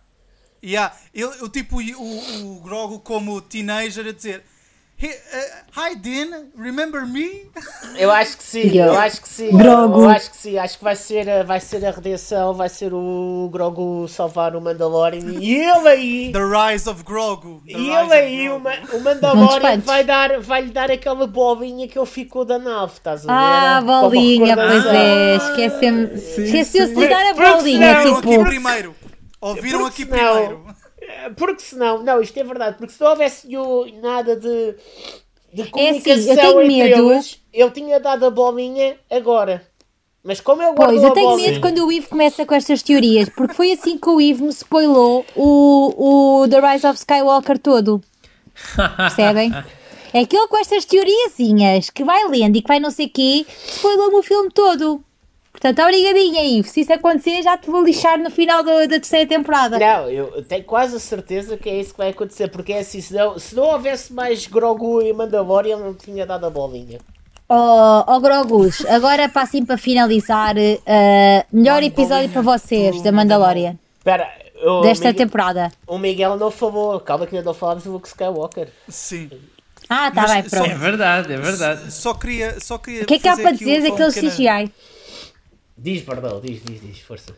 Yeah, 0.61 0.95
ele, 1.13 1.41
o 1.41 1.47
tipo 1.47 1.77
o, 1.77 2.57
o 2.57 2.59
Grogu 2.59 2.99
como 2.99 3.39
teenager 3.39 4.05
a 4.05 4.11
dizer 4.11 4.43
"Hey, 5.01 5.11
uh, 5.11 5.79
Hi 5.79 5.95
Din, 5.95 6.27
remember 6.57 7.05
me? 7.07 7.49
Eu 7.97 8.11
acho 8.11 8.37
que 8.37 8.43
sim, 8.43 8.67
Yeah. 8.69 8.93
eu 8.93 8.99
acho 8.99 9.21
que 9.21 9.29
sim. 9.29 9.49
Grogu. 9.57 10.03
Eu 10.03 10.09
acho 10.09 10.29
que 10.31 10.37
sim, 10.37 10.57
acho 10.57 10.77
que 10.77 10.83
vai 10.83 10.95
ser, 10.95 11.29
a- 11.29 11.43
vai 11.43 11.59
ser 11.59 11.85
a 11.85 11.91
redenção, 11.91 12.53
vai 12.53 12.67
ser 12.69 12.93
o 12.93 13.49
Grogu 13.51 14.07
salvar 14.07 14.55
o 14.55 14.61
Mandalorian 14.61 15.19
e 15.39 15.55
ele 15.55 15.87
aí. 15.89 16.31
The 16.33 16.39
Rise 16.71 16.89
of 16.89 17.03
Grogu. 17.03 17.61
The 17.65 17.71
E 17.77 17.89
ele 17.89 18.13
aí, 18.13 18.49
o, 18.49 18.59
Ma- 18.59 18.73
o 18.93 18.99
Mandalorian 18.99 19.79
vai, 19.79 20.03
dar, 20.03 20.39
vai 20.39 20.61
lhe 20.63 20.71
dar 20.71 20.91
aquela 20.91 21.25
bolinha 21.27 21.87
que 21.87 21.97
ele 21.97 22.05
ficou 22.05 22.43
da 22.45 22.59
nave, 22.59 22.93
estás 22.93 23.27
a 23.27 23.27
ver? 23.27 23.33
Ah, 23.33 23.81
bolinha, 23.81 24.55
pois 24.55 24.85
é. 24.85 25.35
Esqueceu-me. 25.35 26.03
Esqueceu-se 26.13 26.95
de 26.95 27.07
dar 27.07 27.31
a 27.31 27.33
Porque 27.35 27.51
bolinha, 27.51 27.97
Ouviram 27.99 28.15
tipo. 28.21 28.33
aqui 28.33 28.43
primeiro. 28.49 28.95
Ouviram 29.41 29.85
aqui 29.85 30.05
primeiro. 30.05 30.65
Porque 31.35 31.61
senão, 31.61 32.03
não, 32.03 32.21
isto 32.21 32.37
é 32.37 32.43
verdade, 32.43 32.77
porque 32.77 32.93
se 32.93 33.01
não 33.01 33.09
houvesse 33.11 33.47
nada 34.01 34.35
de, 34.35 34.75
de 35.53 35.63
comunicação 35.69 36.13
assim, 36.13 36.29
eu 36.29 36.35
tenho 36.37 36.61
entre 36.61 36.67
medo- 36.67 37.11
eles, 37.11 37.39
ele 37.51 37.71
tinha 37.71 37.99
dado 37.99 38.25
a 38.25 38.29
bolinha 38.29 38.97
agora. 39.09 39.67
Mas 40.23 40.41
como 40.41 40.61
ele 40.61 40.73
guardou 40.73 40.99
Pois, 40.99 41.03
eu 41.07 41.13
tenho 41.13 41.35
medo 41.37 41.61
quando 41.61 41.85
o 41.87 41.91
Ivo 41.91 42.09
começa 42.09 42.45
com 42.45 42.53
estas 42.53 42.83
teorias, 42.83 43.29
porque 43.29 43.53
foi 43.53 43.71
assim 43.71 43.97
que 43.97 44.09
o 44.09 44.19
Ivo 44.19 44.43
me 44.45 44.51
spoilou 44.51 45.25
o, 45.35 46.41
o 46.43 46.47
The 46.49 46.59
Rise 46.59 46.85
of 46.87 46.97
Skywalker 46.99 47.57
todo. 47.57 48.01
Percebem? 48.97 49.51
É 50.11 50.21
aquele 50.21 50.47
com 50.47 50.57
estas 50.57 50.85
teoriazinhas 50.85 51.91
que 51.91 52.03
vai 52.03 52.27
lendo 52.27 52.55
e 52.57 52.63
que 52.63 52.67
vai 52.67 52.79
não 52.79 52.89
sei 52.89 53.07
quê, 53.07 53.45
spoilou-me 53.67 54.15
o 54.15 54.23
filme 54.23 54.49
todo. 54.51 55.03
Portanto, 55.59 55.81
obrigadinha, 55.85 56.43
Ivo. 56.59 56.67
Se 56.69 56.81
isso 56.81 56.93
acontecer, 56.93 57.41
já 57.43 57.57
te 57.57 57.69
vou 57.69 57.83
lixar 57.83 58.17
no 58.17 58.29
final 58.31 58.63
do- 58.63 58.87
da 58.87 58.87
terceira 58.99 59.27
temporada. 59.27 59.77
Não, 59.77 60.09
eu 60.09 60.41
tenho 60.43 60.63
quase 60.63 60.95
a 60.95 60.99
certeza 60.99 61.57
que 61.57 61.67
é 61.69 61.79
isso 61.81 61.91
que 61.91 61.97
vai 61.97 62.09
acontecer, 62.11 62.47
porque 62.47 62.71
é 62.71 62.79
assim, 62.79 63.01
se 63.01 63.13
não, 63.13 63.37
se 63.37 63.53
não 63.55 63.63
houvesse 63.63 64.13
mais 64.13 64.47
Grogu 64.47 65.01
e 65.01 65.11
Mandalorian, 65.11 65.75
ele 65.75 65.83
não 65.83 65.93
tinha 65.93 66.25
dado 66.25 66.45
a 66.45 66.49
bolinha. 66.49 66.99
Oh, 67.49 68.03
oh 68.07 68.19
Grogus, 68.21 68.85
agora 68.85 69.27
passem 69.27 69.65
para 69.65 69.75
finalizar 69.77 70.55
uh, 70.55 71.45
melhor 71.51 71.81
episódio 71.83 72.29
para 72.29 72.41
vocês 72.43 73.01
da 73.01 73.11
Mandalorian 73.11 73.75
Espera, 73.97 74.29
o, 74.63 74.81
desta 74.81 75.07
Miguel, 75.07 75.25
temporada. 75.25 75.71
o 75.87 75.97
Miguel 75.97 76.37
não 76.37 76.51
falou, 76.51 76.99
calma 76.99 77.25
que 77.25 77.35
ainda 77.35 77.45
não 77.47 77.53
falámos 77.55 77.83
do 77.85 77.91
Luke 77.91 78.07
Skywalker. 78.07 78.69
Sim. 78.87 79.29
Ah, 79.89 80.11
tá 80.11 80.21
Mas 80.21 80.31
bem, 80.31 80.43
só- 80.43 80.49
pronto. 80.57 80.71
É 80.71 80.75
verdade, 80.75 81.33
é 81.33 81.37
verdade. 81.37 81.91
Só 81.91 82.13
queria, 82.13 82.59
só 82.59 82.77
queria 82.77 83.01
O 83.01 83.05
que 83.07 83.15
é 83.15 83.19
que 83.19 83.27
há 83.27 83.35
para 83.35 83.51
dizer 83.51 83.81
só 83.81 83.87
um 83.87 83.97
daquele 83.97 84.13
pequena- 84.29 84.31
CGI? 84.65 84.71
Diz, 85.81 86.03
perdão, 86.03 86.39
diz, 86.41 86.61
diz, 86.63 86.81
diz, 86.81 86.99
força. 86.99 87.35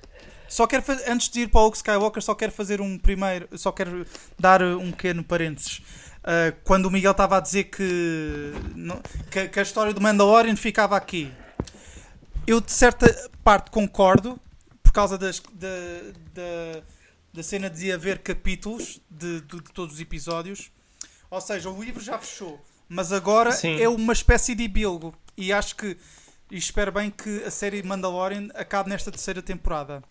Só 0.48 0.68
quero 0.68 0.84
fazer, 0.84 1.10
antes 1.10 1.30
de 1.30 1.42
ir 1.42 1.48
para 1.50 1.62
o 1.62 1.66
Luke 1.66 1.78
Skywalker, 1.78 2.22
só 2.22 2.36
quero 2.36 2.52
fazer 2.52 2.82
um 2.82 2.98
primeiro, 2.98 3.48
só 3.58 3.72
quero 3.72 4.06
dar 4.38 4.62
um 4.62 4.92
pequeno 4.92 5.24
parênteses. 5.24 5.78
Uh, 6.22 6.54
quando 6.64 6.86
o 6.88 6.92
Miguel 6.92 7.12
estava 7.12 7.38
a 7.38 7.40
dizer 7.40 7.66
que, 7.66 8.52
não- 8.76 9.02
que, 9.32 9.48
que 9.48 9.60
a 9.60 9.64
história 9.64 9.94
do 9.94 10.02
Mandalorian 10.02 10.56
ficava 10.56 10.96
aqui, 10.98 11.32
eu 12.46 12.60
de 12.60 12.72
certa 12.72 13.08
parte 13.44 13.72
concordo, 13.72 14.40
por 14.84 14.92
causa 14.92 15.18
das, 15.18 15.40
da, 15.54 15.68
da, 16.34 16.82
da 17.34 17.44
cena 17.44 17.70
de 17.70 17.92
haver 17.92 18.20
capítulos 18.20 19.00
de, 19.10 19.42
de- 19.42 19.58
de 19.62 19.72
todos 19.74 19.96
os 19.96 20.02
episódios. 20.02 20.70
Ou 21.30 21.40
seja, 21.40 21.70
o 21.70 21.82
livro 21.82 22.04
já 22.04 22.18
fechou, 22.20 22.60
mas 22.90 23.14
agora 23.14 23.52
Sim. 23.54 23.80
é 23.82 23.88
uma 23.88 24.12
espécie 24.14 24.54
de 24.54 24.64
epílogo. 24.66 25.16
E 25.38 25.54
acho 25.54 25.76
que, 25.78 25.98
e 26.52 26.58
espero 26.58 26.92
bem 26.92 27.10
que 27.10 27.44
a 27.44 27.50
série 27.50 27.82
Mandalorian 27.82 28.50
acabe 28.54 28.90
nesta 28.90 29.10
terceira 29.10 29.42
temporada. 29.42 30.04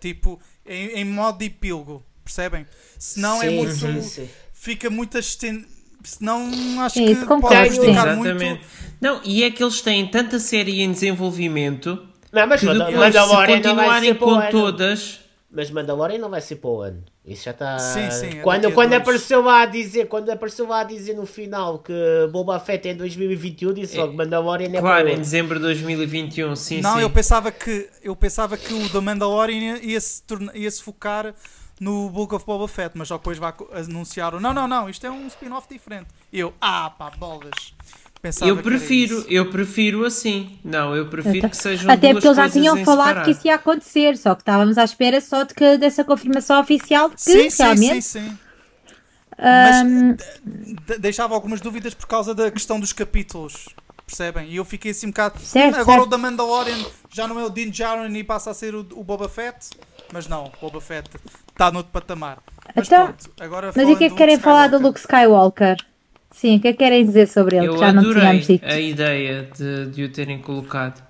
Tipo, 0.00 0.40
em, 0.64 1.00
em 1.00 1.04
modo 1.04 1.38
de 1.38 1.46
epílogo, 1.46 2.02
percebem? 2.24 2.64
Senão 2.98 3.42
é 3.42 3.48
Sim, 3.48 3.56
muito. 3.56 3.74
sim, 3.74 4.02
sim. 4.02 4.30
Fica 4.52 4.88
muito 4.88 5.18
asten... 5.18 5.66
Senão 6.04 6.50
acho 6.82 7.00
É 7.00 7.06
que 7.14 7.26
pode 7.26 7.46
prejudicar 7.46 8.08
Exatamente. 8.08 8.44
muito. 8.44 8.66
Não, 9.00 9.20
e 9.24 9.42
é 9.42 9.50
que 9.50 9.62
eles 9.62 9.80
têm 9.80 10.06
tanta 10.06 10.38
série 10.38 10.82
em 10.82 10.92
desenvolvimento 10.92 12.06
Não, 12.30 12.46
mas 12.46 12.60
que 12.60 12.66
depois, 12.66 13.14
se 13.14 13.20
não 13.20 13.46
continuarem 13.46 14.14
com 14.14 14.30
ano. 14.30 14.50
todas, 14.50 15.20
Mas 15.56 15.70
Mandalorian 15.70 16.18
não 16.18 16.28
vai 16.28 16.40
ser 16.40 16.56
para 16.56 16.68
o 16.70 16.80
ano. 16.80 17.04
Isso 17.24 17.44
já 17.44 17.52
está. 17.52 17.78
Sim, 17.78 18.10
sim, 18.10 18.38
é 18.38 18.42
Quando, 18.42 18.72
quando 18.72 18.90
dois. 18.90 19.02
apareceu 19.02 19.40
lá 19.40 19.62
a 19.62 19.66
dizer, 19.66 20.08
quando 20.08 20.28
apareceu 20.30 20.66
lá 20.66 20.80
a 20.80 20.84
dizer 20.84 21.14
no 21.14 21.24
final 21.24 21.78
que 21.78 21.92
Boba 22.32 22.58
Fett 22.58 22.88
é 22.88 22.92
em 22.92 22.96
2021, 22.96 23.72
disse 23.72 23.96
logo 23.96 24.12
Mandalorian 24.14 24.66
é 24.74 24.80
Claro, 24.80 25.04
para 25.04 25.12
o 25.12 25.16
em 25.16 25.20
dezembro 25.20 25.54
de 25.58 25.62
2021, 25.62 26.56
sim, 26.56 26.80
não, 26.80 26.96
sim. 26.96 27.02
eu 27.02 27.08
pensava 27.10 27.52
que 27.52 27.88
eu 28.02 28.16
pensava 28.16 28.56
que 28.56 28.74
o 28.74 28.88
The 28.90 29.00
Mandalorian 29.00 29.78
ia 29.80 30.00
se, 30.00 30.22
torna- 30.24 30.52
ia 30.56 30.70
-se 30.70 30.82
focar 30.82 31.32
no 31.80 32.10
Book 32.10 32.34
of 32.34 32.44
Boba 32.44 32.66
Fett, 32.68 32.96
mas 32.98 33.08
já 33.08 33.16
depois 33.16 33.38
vai 33.38 33.52
co- 33.52 33.68
anunciaram. 33.72 34.40
Não, 34.40 34.52
não, 34.52 34.66
não, 34.68 34.88
isto 34.90 35.06
é 35.06 35.10
um 35.10 35.26
spin-off 35.28 35.68
diferente. 35.68 36.06
Eu, 36.32 36.52
ah, 36.60 36.90
pá, 36.90 37.10
bolas. 37.10 37.74
Pensava 38.24 38.50
Eu 38.50 38.54
que 38.56 38.60
era 38.60 38.70
prefiro, 38.70 39.18
isso. 39.18 39.26
eu 39.28 39.50
prefiro 39.50 40.02
assim. 40.06 40.58
Não, 40.64 40.96
eu 40.96 41.08
prefiro 41.08 41.46
que 41.50 41.56
sejam 41.58 41.90
Até 41.90 42.10
duas 42.10 42.24
porque 42.24 42.26
eles 42.28 42.36
já 42.38 42.48
tinham 42.58 42.82
falado 42.82 43.08
separado. 43.08 43.24
que 43.26 43.30
isso 43.32 43.46
ia 43.46 43.54
acontecer, 43.56 44.16
só 44.16 44.34
que 44.34 44.40
estávamos 44.40 44.78
à 44.78 44.84
espera 44.84 45.20
só 45.20 45.42
de 45.42 45.52
que, 45.52 45.76
dessa 45.76 46.02
confirmação 46.02 46.58
oficial 46.58 47.10
de 47.10 47.16
que 47.16 47.20
Sim, 47.20 47.50
sim, 47.50 47.62
realmente. 47.62 48.00
sim, 48.02 48.20
sim. 48.20 48.38
ahm, 49.38 50.16
De- 50.86 50.98
deixava 50.98 51.34
algumas 51.34 51.60
dúvidas 51.60 51.92
por 51.92 52.06
causa 52.06 52.34
da 52.34 52.50
questão 52.50 52.80
dos 52.80 52.94
capítulos. 52.94 53.66
Percebem? 54.06 54.48
E 54.48 54.56
eu 54.56 54.64
fiquei 54.64 54.92
assim 54.92 55.06
um 55.08 55.10
bocado. 55.10 55.38
Certo, 55.40 55.76
"Hum, 55.76 55.80
agora 55.80 55.98
certo. 55.98 56.06
o 56.06 56.10
da 56.10 56.16
Mandalorian 56.16 56.78
já 57.12 57.28
não 57.28 57.38
é 57.38 57.44
o 57.44 57.50
Din 57.50 57.68
Djarin 57.68 58.16
e 58.16 58.24
passa 58.24 58.52
a 58.52 58.54
ser 58.54 58.74
o, 58.74 58.80
o 58.80 59.04
Boba 59.04 59.28
Fett. 59.28 59.68
Mas 60.12 60.26
não, 60.26 60.46
o 60.46 60.50
Boba 60.62 60.80
Fett 60.80 61.10
está 61.50 61.70
noutro 61.70 61.92
patamar. 61.92 62.38
Mas 62.74 62.86
Então, 62.86 63.04
pronto, 63.08 63.30
agora 63.38 63.70
mas 63.76 63.86
e 63.86 63.96
que 63.96 64.04
é 64.04 64.08
que 64.08 64.14
querem 64.16 64.38
falar 64.38 64.68
do. 64.68 64.78
Luke 64.78 64.98
Skywalker? 64.98 65.76
Sim, 66.34 66.56
o 66.56 66.60
que 66.60 66.68
é 66.68 66.72
que 66.72 66.78
querem 66.78 67.04
dizer 67.06 67.28
sobre 67.28 67.56
ele? 67.56 67.68
Eu 67.68 67.78
já 67.78 67.92
não 67.92 68.02
tínhamos 68.02 68.46
dito. 68.46 68.66
a 68.66 68.78
ideia 68.78 69.48
de, 69.56 69.86
de 69.86 70.02
o 70.04 70.08
terem 70.12 70.38
colocado. 70.38 71.00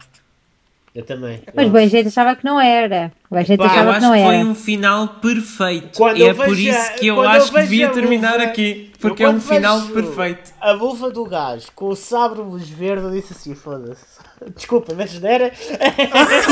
Eu 0.94 1.04
também. 1.04 1.40
Mas 1.52 1.68
bem, 1.70 1.88
gente 1.88 2.06
achava 2.06 2.36
que 2.36 2.44
não 2.44 2.60
era. 2.60 3.10
Bem, 3.28 3.44
gente 3.44 3.58
Pá, 3.58 3.66
achava 3.66 3.90
acho 3.90 3.98
que 4.00 4.06
não 4.06 4.12
que 4.14 4.22
foi 4.22 4.34
era. 4.36 4.44
um 4.46 4.54
final 4.54 5.08
perfeito. 5.08 5.96
Quando 5.96 6.18
e 6.18 6.22
é 6.22 6.32
por 6.34 6.46
vejo 6.54 6.68
a- 6.70 6.72
isso 6.72 6.94
que 6.94 7.06
eu 7.08 7.14
quando 7.16 7.24
eu 7.24 7.30
acho 7.30 7.50
que 7.52 7.60
devia 7.62 7.88
terminar 7.88 8.32
luva- 8.34 8.44
aqui. 8.44 8.92
Porque 9.00 9.24
é 9.24 9.28
um 9.28 9.40
final 9.40 9.80
perfeito. 9.88 10.52
A 10.60 10.70
luva 10.70 11.10
do 11.10 11.24
gajo 11.24 11.66
com 11.74 11.86
o 11.88 11.96
sabre 11.96 12.40
luz 12.42 12.68
verde, 12.68 13.02
eu 13.06 13.10
disse 13.10 13.32
assim: 13.32 13.54
foda-se. 13.56 14.04
Desculpa, 14.54 14.94
mas 14.94 15.18
não 15.18 15.28
era. 15.28 15.50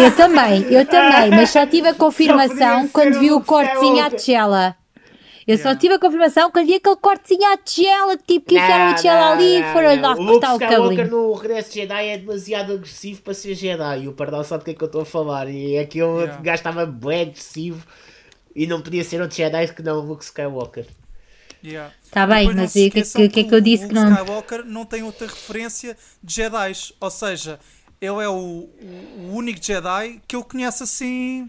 Eu 0.03 0.17
também, 0.17 0.63
eu 0.73 0.85
também, 0.91 1.31
mas 1.31 1.51
só 1.51 1.65
tive 1.65 1.89
a 1.89 1.95
confirmação 1.95 2.89
quando 2.89 3.21
vi 3.21 3.31
o 3.31 3.37
o 3.37 3.45
cortezinho 3.45 4.03
à 4.05 4.09
Skywalker. 4.09 4.75
Eu 5.47 5.57
só 5.57 5.63
Yeah. 5.71 5.81
tive 5.81 5.95
a 5.95 5.99
confirmação 5.99 6.51
quando 6.51 6.67
vi 6.67 6.75
aquele 6.75 6.97
cortezinho 6.97 7.47
à 7.53 7.57
tigela, 7.57 8.17
tipo 8.17 8.47
que 8.47 8.55
enfiaram 8.59 8.93
a 8.93 8.95
tigela 8.95 9.31
ali 9.33 9.57
e 9.61 9.73
foram 9.73 10.01
lá 10.01 10.13
O 10.15 10.21
Luke 10.23 10.33
cortar 10.33 10.53
o 10.53 10.57
Skywalker 10.57 10.97
cabelinho. 10.97 11.11
no 11.29 11.33
Regresso 11.35 11.69
de 11.73 11.81
Jedi 11.81 12.07
é 12.09 12.19
demasiado 12.19 12.73
agressivo 12.75 13.23
para 13.23 13.35
ser 13.35 13.55
Jedi. 13.55 14.03
E 14.05 14.09
o 14.09 14.13
Pardal 14.13 14.45
sabe 14.45 14.63
do 14.63 14.65
que 14.67 14.71
é 14.71 14.75
que 14.75 14.83
eu 14.83 14.87
estou 14.87 15.03
a 15.03 15.05
falar. 15.07 15.49
E 15.49 15.75
é 15.77 15.85
que 15.85 16.03
o 16.03 16.21
Yeah. 16.21 16.43
gajo 16.43 16.55
estava 16.57 16.87
bem 16.87 17.23
agressivo 17.23 17.85
e 18.55 18.67
não 18.67 18.81
podia 18.81 19.03
ser 19.05 19.21
outro 19.21 19.37
Jedi 19.37 19.69
que 19.75 19.83
não 19.83 19.99
o 19.99 20.03
Luke 20.03 20.23
Skywalker. 20.25 20.87
Yeah. 21.65 21.93
Tá 22.11 22.27
bem, 22.27 22.49
Depois 22.49 22.57
mas 22.57 22.71
o 22.71 22.73
que, 22.75 22.81
esqueçam 22.87 23.21
que, 23.23 23.29
que 23.29 23.41
é 23.41 23.45
que 23.45 23.55
eu 23.55 23.61
disse 23.61 23.85
o 23.85 23.89
que 23.89 23.95
Luke 23.95 24.07
não. 24.11 24.17
Skywalker 24.17 24.65
não 24.65 24.85
tem 24.85 25.03
outra 25.03 25.27
referência 25.27 25.97
de 26.23 26.35
Jedi. 26.35 26.73
Ou 27.01 27.11
seja, 27.11 27.59
ele 28.01 28.23
é 28.23 28.29
o, 28.29 28.33
o- 28.35 28.71
o 29.31 29.35
único 29.35 29.63
Jedi 29.65 30.21
que 30.27 30.35
eu 30.37 30.43
conheço 30.45 30.83
assim. 30.83 31.49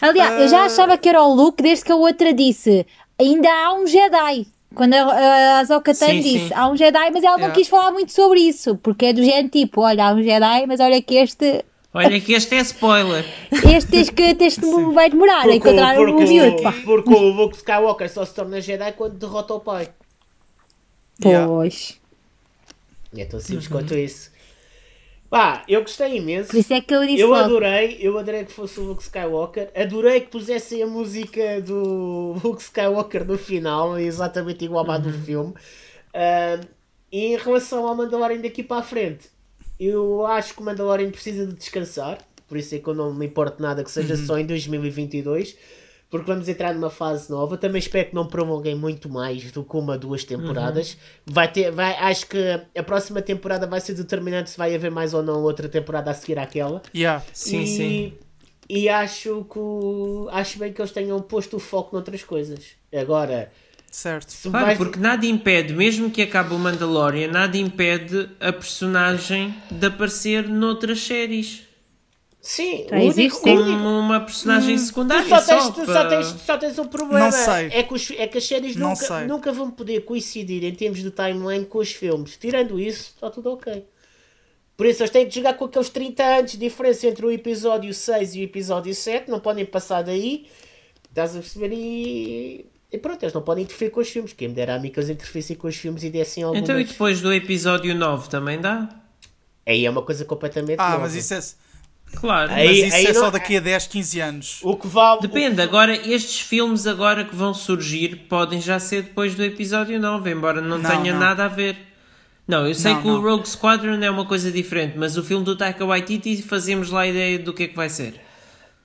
Aliás, 0.00 0.40
eu 0.40 0.48
já 0.48 0.62
Ah. 0.62 0.66
achava 0.66 0.96
que 0.98 1.08
era 1.08 1.22
o 1.22 1.34
Luke 1.34 1.62
desde 1.62 1.84
que 1.84 1.92
a 1.92 1.96
outra 1.96 2.32
disse: 2.34 2.86
ainda 3.18 3.48
há 3.50 3.74
um 3.74 3.86
Jedi. 3.86 4.46
Quando 4.74 4.94
a, 4.94 5.60
a 5.60 5.66
Tano 5.66 5.94
Sim, 5.94 6.20
disse: 6.20 6.48
sim. 6.48 6.54
há 6.54 6.68
um 6.68 6.76
Jedi, 6.76 7.10
mas 7.10 7.24
ela 7.24 7.34
não 7.36 7.44
Yeah. 7.44 7.54
quis 7.54 7.68
falar 7.68 7.92
muito 7.92 8.12
sobre 8.12 8.40
isso, 8.40 8.76
porque 8.82 9.06
é 9.06 9.12
do 9.12 9.22
género 9.24 9.48
tipo: 9.48 9.80
olha, 9.80 10.06
há 10.06 10.12
um 10.12 10.22
Jedi, 10.22 10.66
mas 10.66 10.80
olha 10.80 11.00
que 11.00 11.14
este. 11.16 11.64
Olha 11.94 12.20
que 12.20 12.34
este 12.34 12.54
é 12.56 12.60
spoiler. 12.60 13.24
Este 13.50 13.90
tens 13.90 14.10
que, 14.10 14.34
tens 14.34 14.56
que 14.60 14.66
vai 14.92 15.08
demorar 15.08 15.38
a 15.38 15.42
Porque, 15.44 15.56
encontrar 15.56 15.98
o 15.98 16.04
porque, 16.04 16.24
miúdo, 16.24 16.62
pá. 16.62 16.74
porque 16.84 17.14
o 17.14 17.18
Luke 17.30 17.56
Skywalker 17.56 18.10
só 18.10 18.22
se 18.26 18.34
torna 18.34 18.60
Jedi 18.60 18.92
quando 18.92 19.14
derrota 19.14 19.54
o 19.54 19.60
pai. 19.60 19.88
Yeah. 21.24 21.46
Pois. 21.46 21.98
É 23.16 23.24
tão 23.24 23.40
simples 23.40 23.66
quanto 23.68 23.94
isso. 23.94 24.30
Pá, 25.28 25.64
eu 25.68 25.80
gostei 25.82 26.16
imenso. 26.16 26.50
Por 26.50 26.58
isso 26.58 26.72
é 26.72 26.80
que 26.80 26.94
eu 26.94 27.04
disse 27.04 27.20
Eu 27.20 27.28
logo. 27.28 27.44
adorei, 27.44 27.98
eu 28.00 28.16
adorei 28.18 28.44
que 28.44 28.52
fosse 28.52 28.78
o 28.78 28.84
Luke 28.84 29.02
Skywalker. 29.02 29.70
Adorei 29.74 30.20
que 30.20 30.28
pusessem 30.28 30.82
a 30.82 30.86
música 30.86 31.60
do 31.60 32.36
Luke 32.44 32.62
Skywalker 32.62 33.24
no 33.24 33.36
final, 33.36 33.98
exatamente 33.98 34.64
igual 34.64 34.88
à 34.90 34.98
do 34.98 35.12
filme. 35.12 35.52
Ahm, 36.14 36.60
e 37.10 37.26
em 37.26 37.36
relação 37.36 37.86
ao 37.86 37.94
Mandalorian 37.94 38.40
daqui 38.40 38.62
para 38.62 38.78
a 38.78 38.82
frente, 38.82 39.28
eu 39.78 40.24
acho 40.26 40.54
que 40.54 40.60
o 40.60 40.64
Mandalorian 40.64 41.10
precisa 41.10 41.46
de 41.46 41.52
descansar, 41.54 42.18
por 42.48 42.56
isso 42.56 42.74
é 42.74 42.78
que 42.78 42.88
eu 42.88 42.94
não 42.94 43.12
me 43.12 43.26
importo 43.26 43.60
nada 43.62 43.82
que 43.84 43.90
seja 43.90 44.16
só 44.16 44.38
em 44.38 44.46
2022. 44.46 45.56
Porque 46.08 46.26
vamos 46.30 46.48
entrar 46.48 46.72
numa 46.72 46.88
fase 46.90 47.30
nova. 47.30 47.56
Também 47.56 47.80
espero 47.80 48.08
que 48.10 48.14
não 48.14 48.26
prolonguem 48.26 48.74
muito 48.76 49.08
mais 49.08 49.50
do 49.50 49.64
que 49.64 49.76
uma, 49.76 49.98
duas 49.98 50.22
temporadas. 50.24 50.96
Vai 51.26 51.50
ter, 51.50 51.72
vai, 51.72 51.94
acho 51.96 52.26
que 52.28 52.38
a 52.76 52.82
próxima 52.82 53.20
temporada 53.20 53.66
vai 53.66 53.80
ser 53.80 53.94
determinante 53.94 54.50
se 54.50 54.56
vai 54.58 54.74
haver 54.74 54.90
mais 54.90 55.12
ou 55.14 55.22
não 55.22 55.42
outra 55.42 55.68
temporada 55.68 56.10
a 56.10 56.14
seguir 56.14 56.38
àquela. 56.38 56.80
Yeah. 56.94 57.24
Sim, 57.32 57.62
e, 57.62 57.66
sim. 57.66 58.12
E 58.68 58.88
acho 58.88 59.44
que 59.52 59.58
acho 60.30 60.58
bem 60.58 60.72
que 60.72 60.80
eles 60.80 60.92
tenham 60.92 61.20
posto 61.20 61.56
o 61.56 61.60
foco 61.60 61.94
noutras 61.94 62.22
coisas. 62.22 62.64
Agora, 62.94 63.50
Certo. 63.90 64.34
Claro, 64.42 64.66
vais- 64.66 64.76
porque 64.78 64.98
nada 64.98 65.24
impede, 65.24 65.72
mesmo 65.72 66.10
que 66.10 66.20
acabe 66.20 66.54
o 66.54 66.58
Mandalorian, 66.58 67.28
nada 67.28 67.56
impede 67.56 68.28
a 68.38 68.52
personagem 68.52 69.54
de 69.70 69.86
aparecer 69.86 70.46
noutras 70.48 71.00
séries. 71.00 71.65
Sim, 72.48 72.86
Já 72.88 72.96
o 72.96 73.00
único, 73.08 73.40
Como 73.40 73.98
uma 73.98 74.20
personagem 74.20 74.76
Tu 74.76 74.82
secundária. 74.82 75.28
só, 75.28 75.40
tens, 75.40 75.62
só 75.64 75.70
tu 75.72 75.84
para- 75.84 75.94
só, 76.02 76.08
tens, 76.08 76.32
tu 76.32 76.38
só 76.38 76.56
tens 76.56 76.78
um 76.78 76.86
problema. 76.86 77.24
Não 77.24 77.32
sei. 77.32 77.66
É, 77.72 77.82
que 77.82 77.92
os, 77.92 78.10
é 78.12 78.26
que 78.28 78.38
as 78.38 78.46
séries 78.46 78.76
Não 78.76 78.90
nunca, 78.90 79.04
sei. 79.04 79.26
nunca 79.26 79.52
vão 79.52 79.68
poder 79.68 80.04
coincidir 80.04 80.62
em 80.62 80.72
termos 80.72 81.00
de 81.02 81.10
timeline 81.10 81.64
com 81.66 81.78
os 81.78 81.90
filmes. 81.90 82.36
Tirando 82.36 82.78
isso, 82.78 83.14
está 83.16 83.30
tudo 83.30 83.50
ok. 83.52 83.84
Por 84.76 84.86
isso, 84.86 85.02
eles 85.02 85.10
têm 85.10 85.26
que 85.28 85.34
jogar 85.34 85.54
com 85.54 85.64
aqueles 85.64 85.88
30 85.88 86.22
anos 86.22 86.52
de 86.52 86.58
diferença 86.58 87.08
entre 87.08 87.26
o 87.26 87.32
episódio 87.32 87.92
6 87.92 88.36
e 88.36 88.40
o 88.40 88.44
episódio 88.44 88.94
7. 88.94 89.28
Não 89.28 89.40
podem 89.40 89.64
passar 89.66 90.02
daí. 90.02 90.46
Estás 91.10 91.34
a 91.34 91.40
perceber? 91.40 91.72
E, 91.74 92.64
e 92.92 92.98
pronto, 92.98 93.24
eles 93.24 93.32
não 93.34 93.42
podem 93.42 93.64
interferir 93.64 93.90
com 93.90 93.98
os 94.00 94.08
filmes. 94.08 94.32
Quem 94.32 94.46
me 94.46 94.54
dera 94.54 94.76
a 94.76 94.78
mim 94.78 94.90
que 94.90 95.00
eles 95.00 95.10
interferissem 95.10 95.56
com 95.56 95.66
os 95.66 95.74
filmes 95.74 96.04
e 96.04 96.10
dessem 96.10 96.44
algumas... 96.44 96.62
Então 96.62 96.78
e 96.78 96.84
depois 96.84 97.20
do 97.20 97.32
episódio 97.32 97.92
9 97.92 98.28
também 98.28 98.60
dá? 98.60 98.88
Aí 99.66 99.84
é 99.84 99.90
uma 99.90 100.02
coisa 100.02 100.24
completamente 100.24 100.78
Ah, 100.78 100.90
nova. 100.90 101.02
mas 101.02 101.16
isso 101.16 101.34
é, 101.34 101.40
Claro. 102.14 102.52
Aí- 102.52 102.82
mas 102.84 102.94
isso 102.94 103.08
é 103.08 103.12
não- 103.12 103.20
só 103.20 103.30
daqui 103.30 103.56
a 103.56 103.60
10, 103.60 103.86
15 103.88 104.20
anos. 104.20 104.58
O 104.62 104.76
que 104.76 104.86
vale... 104.86 105.20
Depende, 105.20 105.60
agora 105.60 105.94
estes 105.94 106.40
filmes 106.40 106.86
agora 106.86 107.24
que 107.24 107.34
vão 107.36 107.52
surgir 107.52 108.26
podem 108.28 108.60
já 108.60 108.78
ser 108.78 109.02
depois 109.02 109.34
do 109.34 109.42
episódio 109.44 110.00
9, 110.00 110.30
embora 110.30 110.60
não, 110.60 110.78
Não, 110.78 110.88
tenha 110.90 111.12
não. 111.12 111.20
nada 111.20 111.44
a 111.44 111.48
ver. 111.48 111.76
Não, 112.48 112.66
eu 112.66 112.74
sei 112.74 112.94
Não, 112.94 113.02
que 113.02 113.08
o. 113.08 113.20
Rogue 113.20 113.48
Squadron 113.48 114.00
é 114.02 114.08
uma 114.10 114.24
coisa 114.24 114.50
diferente, 114.52 114.94
mas 114.96 115.16
o 115.18 115.22
filme 115.24 115.44
do 115.44 115.56
Taika 115.56 115.84
Waititi 115.84 116.40
fazemos 116.42 116.90
lá 116.90 117.00
a 117.00 117.06
ideia 117.08 117.38
do 117.40 117.52
que 117.52 117.64
é 117.64 117.68
que 117.68 117.74
vai 117.76 117.88
ser. 117.88 118.20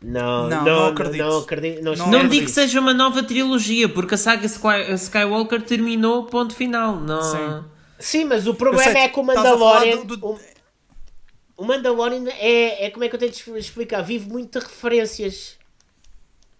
Não, 0.01 0.49
Não, 0.49 0.57
não, 0.57 0.65
não 0.65 0.75
não 0.81 0.85
acredito. 0.87 1.23
Não 1.23 1.37
acredito. 1.37 1.83
Não, 1.83 1.95
Não 1.95 2.07
Não 2.09 2.27
digo 2.27 2.45
que 2.45 2.51
seja 2.51 2.79
uma 2.79 2.91
nova 2.93 3.21
trilogia, 3.21 3.87
porque 3.87 4.15
a 4.15 4.17
saga 4.17 4.47
Sky- 4.47 4.91
Skywalker 4.95 5.61
terminou, 5.61 6.23
ponto 6.25 6.55
final. 6.55 6.95
Não... 6.99 7.21
Sim. 7.21 7.63
Sim, 7.99 8.25
mas 8.25 8.47
o 8.47 8.55
problema 8.55 8.91
sei, 8.91 9.01
é 9.03 9.07
que 9.09 9.19
o 9.19 9.23
Mandalorian. 9.23 9.97
do- 9.97 10.17
do- 10.17 10.25
O, 10.25 10.39
o 11.61 11.65
Mandalorian 11.65 12.27
é, 12.27 12.85
é. 12.85 12.89
Como 12.89 13.03
é 13.03 13.09
que 13.09 13.15
eu 13.15 13.19
tenho 13.19 13.31
de 13.31 13.59
explicar? 13.59 14.01
Vive 14.01 14.27
muito 14.27 14.59
de 14.59 14.65
referências. 14.65 15.57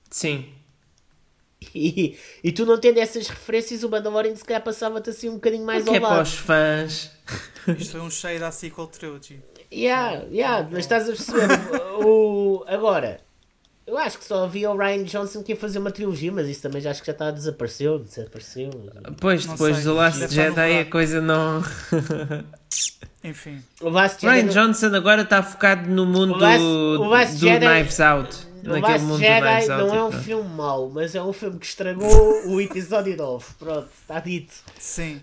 Sim. 0.10 0.54
E, 1.74 2.18
e 2.44 2.52
tu 2.52 2.66
não 2.66 2.80
tendo 2.80 3.00
essas 3.00 3.28
referências, 3.28 3.84
o 3.84 3.90
Mandalorian 3.90 4.36
se 4.36 4.44
calhar 4.44 4.64
passava-te 4.64 5.10
assim 5.10 5.30
um 5.30 5.36
bocadinho 5.36 5.66
mais 5.66 5.84
Porque 5.84 5.96
é 5.96 6.00
ao 6.00 6.08
para 6.08 6.18
lado. 6.18 6.26
os 6.26 6.34
fãs. 6.34 7.12
Isto 7.80 7.92
foi 7.92 8.02
um 8.02 8.10
shade 8.12 8.44
à 8.44 8.52
sequel 8.52 8.88
trilogy. 8.88 9.42
Yeah, 9.74 10.26
yeah, 10.32 10.68
mas 10.70 10.80
estás 10.80 11.04
a 11.04 11.14
perceber? 11.14 11.48
o, 12.04 12.64
agora, 12.68 13.22
eu 13.92 13.98
acho 13.98 14.18
que 14.18 14.26
só 14.26 14.46
havia 14.46 14.72
o 14.72 14.78
Ryan 14.78 15.04
Johnson 15.04 15.44
que 15.44 15.52
ia 15.52 15.56
fazer 15.58 15.80
uma 15.80 15.92
trilogia, 15.92 16.32
mas 16.32 16.48
isso 16.48 16.62
também 16.62 16.82
já 16.82 16.92
acho 16.92 17.02
que 17.02 17.08
já 17.08 17.14
está 17.14 17.30
desapareceu. 17.32 18.00
Desapareceu. 18.00 18.70
Pois, 19.20 19.46
Não 19.46 19.54
depois 19.54 19.76
sei, 19.76 19.86
do 19.86 19.94
Last 19.94 20.20
no 20.22 20.28
Jedi 20.30 20.80
a 20.80 20.86
coisa 20.86 21.22
não. 21.22 21.64
Enfim. 23.24 23.62
O 23.82 23.90
Last 23.90 24.26
Ryan 24.26 24.42
Jedi. 24.42 24.54
Johnson 24.54 24.96
agora 24.96 25.22
está 25.22 25.44
focado 25.44 25.88
no 25.90 26.06
mundo 26.06 26.34
O 26.34 26.38
Last- 26.38 26.64
o 26.64 27.06
Last 27.08 27.34
do 27.36 27.40
Jedi- 27.48 27.68
Knives 27.68 28.00
Out. 28.00 28.38
O 28.66 28.80
Last 28.80 29.00
mundo 29.06 29.18
do 29.18 29.20
Jedi 29.20 29.42
Knives 29.42 29.70
Out. 29.70 29.84
não 29.88 29.96
é 29.96 30.04
um 30.04 30.10
pronto. 30.10 30.24
filme 30.24 30.50
mau, 30.56 30.90
mas 30.90 31.16
é 31.16 31.22
um 31.24 31.34
filme 31.34 31.60
que 31.60 31.66
estragou 31.66 32.48
o 32.48 32.60
episódio 32.62 33.16
9. 33.16 33.46
Pronto, 33.60 33.90
está 34.02 34.20
dito. 34.20 34.54
Sim. 34.80 35.22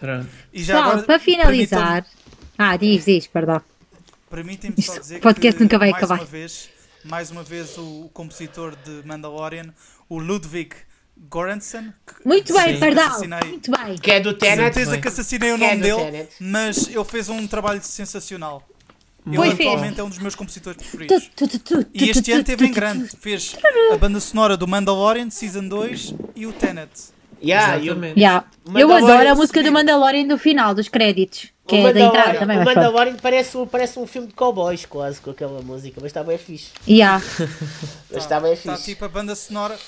Pronto. 0.00 0.28
E 0.52 0.62
já 0.62 0.74
Pessoal, 0.74 0.90
agora, 0.92 1.06
para 1.06 1.18
finalizar. 1.18 2.06
Ah, 2.56 2.76
diz, 2.76 3.04
diz, 3.04 3.26
perdão. 3.26 3.60
Permitem-me 4.30 4.80
só 4.82 4.92
Isto- 4.92 5.00
dizer 5.02 5.20
podcast 5.20 5.56
que 5.58 5.62
nunca 5.64 5.78
vai 5.78 5.90
mais 5.90 6.02
acabar. 6.02 6.20
uma 6.20 6.26
vez, 6.26 6.70
mais 7.04 7.30
uma 7.30 7.42
vez 7.42 7.76
o 7.78 8.10
compositor 8.12 8.74
de 8.76 9.06
Mandalorian, 9.06 9.72
o 10.08 10.18
Ludwig 10.18 10.74
Göransson, 11.32 11.92
que 12.06 12.26
Muito 12.26 12.52
bem, 12.52 12.78
perdão. 12.80 13.06
Assassinei. 13.06 13.40
Muito 13.48 13.70
bem. 13.70 13.98
Que 13.98 14.10
é 14.12 14.20
do 14.20 14.34
Tenet. 14.34 14.74
certeza 14.74 14.98
que 14.98 15.08
assassinei 15.08 15.52
o 15.52 15.58
Que 15.58 15.64
é 15.64 15.68
nome 15.68 15.80
do 15.80 15.82
dele, 15.96 16.10
Tenet. 16.10 16.34
mas 16.40 16.88
ele 16.88 17.04
fez 17.04 17.28
um 17.28 17.46
trabalho 17.46 17.82
sensacional. 17.82 18.66
Ele 19.24 19.36
atualmente 19.52 20.00
é 20.00 20.02
um 20.02 20.08
dos 20.08 20.18
meus 20.18 20.34
compositores 20.34 20.76
preferidos. 20.78 21.30
tu, 21.36 21.46
tu, 21.46 21.58
tu, 21.58 21.86
E 21.94 22.10
este 22.10 22.32
ano 22.32 22.42
teve 22.42 22.66
em 22.66 22.72
grande. 22.72 23.08
Fez 23.20 23.56
a 23.92 23.96
banda 23.96 24.18
sonora 24.18 24.56
do 24.56 24.66
Mandalorian, 24.66 25.30
Season 25.30 25.66
2 25.68 26.14
e 26.34 26.44
o 26.46 26.52
Tenet. 26.52 26.90
Yeah, 27.40 27.76
e 27.78 27.86
Exatamente. 27.86 28.18
Yeah. 28.18 28.46
Eu 28.74 28.92
adoro 28.92 29.28
a 29.28 29.34
música 29.34 29.62
do. 29.62 29.70
Mandalorian 29.72 30.26
do 30.26 30.38
final, 30.38 30.74
dos 30.74 30.88
créditos. 30.88 31.50
Que 31.76 31.82
o 31.84 31.88
é 31.88 31.92
da 31.92 32.00
entrada 32.00 32.38
também, 32.38 32.56
o 32.56 32.64
mas 32.64 32.72
pronto. 32.72 32.76
Mandalorian 32.86 33.16
parece, 33.16 33.56
um- 33.56 33.66
parece 33.66 33.98
um 33.98 34.06
filme 34.06 34.28
de 34.28 34.34
cowboys 34.34 34.84
quase 34.86 35.20
com 35.20 35.30
aquela 35.30 35.60
música, 35.62 36.00
mas 36.00 36.10
está 36.10 36.22
bem 36.22 36.38
fixe. 36.38 36.70
Yeah. 36.88 37.22
Mas 38.10 38.22
está 38.24 38.38
bem 38.40 38.52
Está 38.52 38.76
fixe. 38.76 38.90
tipo 38.92 39.04
a 39.04 39.08
banda 39.08 39.34
sonora. 39.34 39.78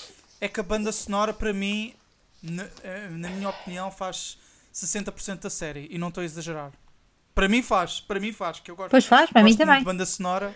É 0.40 0.49
que 0.49 0.61
a 0.61 0.62
banda 0.62 0.90
sonora, 0.92 1.33
para 1.33 1.53
mim, 1.53 1.94
na, 2.42 2.66
eh, 2.83 3.09
na 3.11 3.29
minha 3.31 3.49
opinião, 3.49 3.90
faz 3.90 4.37
60% 4.75 5.40
da 5.42 5.51
série. 5.51 5.87
E 5.90 5.97
não 5.99 6.09
estou 6.09 6.20
a 6.23 6.25
exagerar. 6.25 6.70
Para 7.35 7.49
mim 7.49 7.62
faz, 7.62 8.01
para 8.01 8.20
mim 8.20 8.33
faz, 8.33 8.61
que 8.61 8.70
eu 8.70 8.77
gosto. 8.77 8.90
Pois 8.90 9.05
faz, 9.07 9.31
para 9.31 9.42
mim 9.42 9.57
também. 9.57 9.79
de 9.79 9.85
banda 9.85 10.05
sonora. 10.07 10.55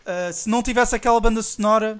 Uh, 0.00 0.32
se 0.32 0.48
não 0.48 0.62
tivesse 0.62 0.94
aquela 0.96 1.20
banda 1.20 1.42
sonora, 1.42 1.98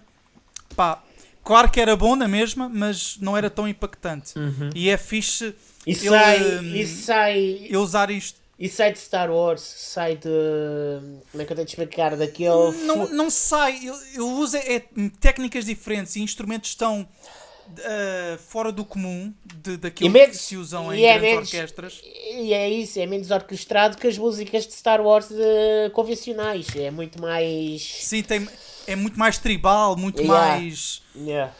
pá, 0.74 1.02
claro 1.44 1.70
que 1.70 1.78
era 1.80 1.94
bom 1.96 2.16
na 2.16 2.26
mesma, 2.26 2.68
mas 2.68 3.18
não 3.20 3.36
era 3.36 3.50
tão 3.50 3.68
impactante. 3.68 4.38
Uhum. 4.38 4.70
E 4.74 4.88
é 4.88 4.96
fixe 4.96 5.54
E 5.86 5.90
Ele, 5.92 6.08
sai, 6.08 6.58
hum, 6.58 6.74
e 6.74 6.86
sai, 6.86 7.66
eu 7.68 7.80
usar 7.82 8.10
isto. 8.10 8.38
E 8.58 8.68
sai 8.68 8.92
de 8.92 8.98
Star 8.98 9.30
Wars, 9.30 9.60
sai 9.62 10.16
de. 10.16 10.28
Como 11.30 11.42
é 11.42 11.44
que 11.44 11.52
eu 11.52 11.56
tenho 11.56 11.64
de 11.66 11.70
explicar? 11.72 12.16
Daquele. 12.16 12.72
Não, 12.84 13.08
não 13.10 13.30
sai, 13.30 13.78
eu, 13.84 13.94
eu 14.14 14.28
uso 14.28 14.56
é, 14.56 14.74
é 14.76 14.82
técnicas 15.20 15.64
diferentes 15.64 16.16
e 16.16 16.20
instrumentos 16.22 16.70
estão 16.70 17.02
uh, 17.68 18.38
fora 18.48 18.72
do 18.72 18.84
comum 18.84 19.32
de, 19.62 19.76
daquilo 19.76 20.10
E 20.10 20.12
menos- 20.12 20.36
que 20.38 20.42
se 20.42 20.56
usam 20.56 20.92
em 20.92 21.04
é 21.04 21.18
grandes 21.18 21.30
menos- 21.30 21.48
orquestras. 21.54 22.00
E 22.02 22.52
é 22.52 22.68
isso, 22.68 22.98
é 22.98 23.06
menos 23.06 23.30
orquestrado 23.30 23.96
que 23.96 24.06
as 24.08 24.18
músicas 24.18 24.66
de 24.66 24.72
Star 24.72 25.00
Wars 25.00 25.28
eh, 25.30 25.90
convencionais. 25.94 26.66
É 26.76 26.90
muito 26.90 27.20
mais. 27.20 27.82
Sim, 27.82 28.22
tem, 28.22 28.48
é 28.86 28.96
muito 28.96 29.18
mais 29.18 29.38
tribal, 29.38 29.96
muito 29.96 30.20
Yeah. 30.20 30.48
mais. 30.56 31.02
Yeah. 31.16 31.52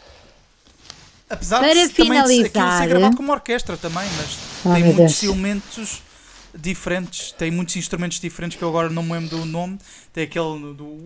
Apesar 1.29 1.59
Para 1.59 1.73
de 1.73 1.87
se- 1.87 1.93
também 1.93 2.11
de 2.11 2.17
aquilo 2.23 2.27
finalizar- 2.49 2.81
ser 2.81 2.87
gravado 2.87 3.15
como 3.17 3.31
orquestra 3.31 3.77
também, 3.77 4.07
mas 4.17 4.37
Oh, 4.65 4.73
tem 4.73 4.83
muitos 4.83 4.97
Deus. 5.21 5.23
elementos 5.23 6.01
diferentes, 6.57 7.31
tem 7.31 7.51
muitos 7.51 7.75
instrumentos 7.75 8.19
diferentes 8.19 8.57
que 8.57 8.63
eu 8.63 8.69
agora 8.69 8.89
não 8.89 9.03
me 9.03 9.13
lembro 9.13 9.37
do 9.37 9.45
nome. 9.45 9.77
Tem 10.13 10.23
aquele 10.23 10.73
do. 10.73 10.97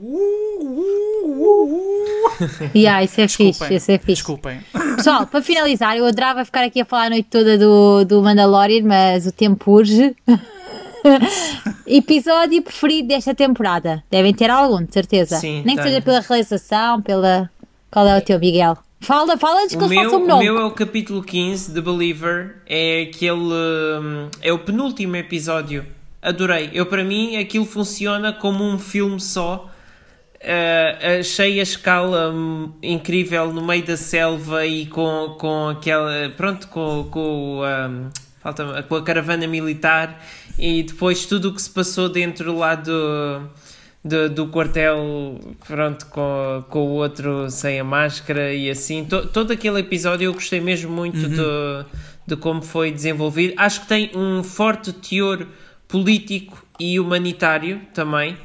Yeah, 2.76 3.04
isso 3.04 3.22
é 3.22 3.28
fixe, 3.28 3.44
Desculpem, 3.52 3.78
isso 3.78 3.92
é 3.92 3.98
fixe. 3.98 4.14
desculpem. 4.14 4.60
Pessoal, 4.96 5.28
para 5.28 5.42
finalizar, 5.42 5.96
eu 5.96 6.06
adorava 6.06 6.44
ficar 6.44 6.64
aqui 6.64 6.82
a 6.82 6.86
falar 6.86 7.06
a 7.06 7.10
noite 7.12 7.28
toda 7.30 7.58
do, 7.58 8.04
do 8.06 8.22
Mandalorian, 8.24 8.84
mas 8.86 9.28
o 9.28 9.32
tempo 9.32 9.72
urge. 9.72 10.16
Episódio 11.86 12.62
preferido 12.62 13.10
desta 13.10 13.36
temporada? 13.36 14.04
Devem 14.10 14.34
ter 14.34 14.50
algum, 14.50 14.84
de 14.84 14.94
certeza. 14.94 15.38
Sim, 15.38 15.62
Nem 15.66 15.76
que 15.76 15.84
seja 15.84 16.02
pela 16.02 16.22
realização, 16.22 17.02
pela. 17.02 17.50
Qual 17.92 18.08
é 18.08 18.18
o 18.18 18.22
teu, 18.22 18.40
Miguel? 18.40 18.78
Fala, 19.04 19.38
fala 19.38 19.64
antes 19.64 19.76
que 19.76 19.84
O 19.84 19.90
meu, 19.90 20.12
o 20.12 20.16
o 20.16 20.28
nome. 20.28 20.46
meu 20.46 20.58
é 20.58 20.64
o 20.64 20.72
capítulo 20.72 21.22
15 21.22 21.74
de 21.74 21.82
Believer, 21.82 22.56
é 22.66 23.02
aquele. 23.02 23.36
hum, 23.38 24.30
é 24.42 24.54
o 24.54 24.60
penúltimo 24.60 25.16
episódio. 25.18 25.86
Adorei. 26.22 26.70
Eu, 26.74 26.86
para 26.86 27.04
mim, 27.04 27.36
aquilo 27.36 27.66
funciona 27.66 28.32
como 28.32 28.64
um 28.64 28.80
filme 28.80 29.20
só. 29.20 29.70
Uh, 30.36 31.20
achei 31.20 31.60
a 31.60 31.64
escala 31.64 32.32
hum, 32.34 32.72
incrível 32.82 33.54
no 33.54 33.66
meio 33.66 33.86
da 33.86 33.98
selva 33.98 34.66
e 34.66 34.86
com, 34.86 35.36
com 35.38 35.70
aquela. 35.70 36.30
Pronto, 36.38 36.68
com, 36.70 37.08
com, 37.12 37.62
hum, 37.62 38.10
falta, 38.40 38.84
com 38.84 38.96
a 38.96 39.04
caravana 39.04 39.48
militar 39.48 40.22
e 40.58 40.84
depois 40.84 41.26
tudo 41.26 41.50
o 41.50 41.54
que 41.54 41.62
se 41.62 41.70
passou 41.70 42.08
dentro 42.08 42.56
lá 42.58 42.76
do, 42.76 43.50
do, 44.04 44.30
do 44.30 44.48
quartel, 44.48 45.40
pronto, 45.66 46.06
com, 46.08 46.64
com 46.70 46.80
o 46.80 46.90
outro 46.92 47.50
sem 47.50 47.80
a 47.80 47.84
máscara 47.84 48.54
e 48.54 48.70
assim. 48.70 49.06
To- 49.06 49.28
todo 49.28 49.52
aquele 49.52 49.80
episódio 49.80 50.26
eu 50.26 50.34
gostei 50.34 50.60
mesmo 50.60 50.92
muito 50.92 51.18
de, 51.30 51.86
de 52.28 52.36
como 52.36 52.62
foi 52.62 52.92
desenvolvido. 52.92 53.54
Acho 53.58 53.82
que 53.82 53.88
tem 53.88 54.12
um 54.16 54.44
forte 54.44 54.92
teor 54.92 55.48
político 55.88 56.66
e 56.80 57.00
humanitário 57.00 57.82
também. 57.94 58.36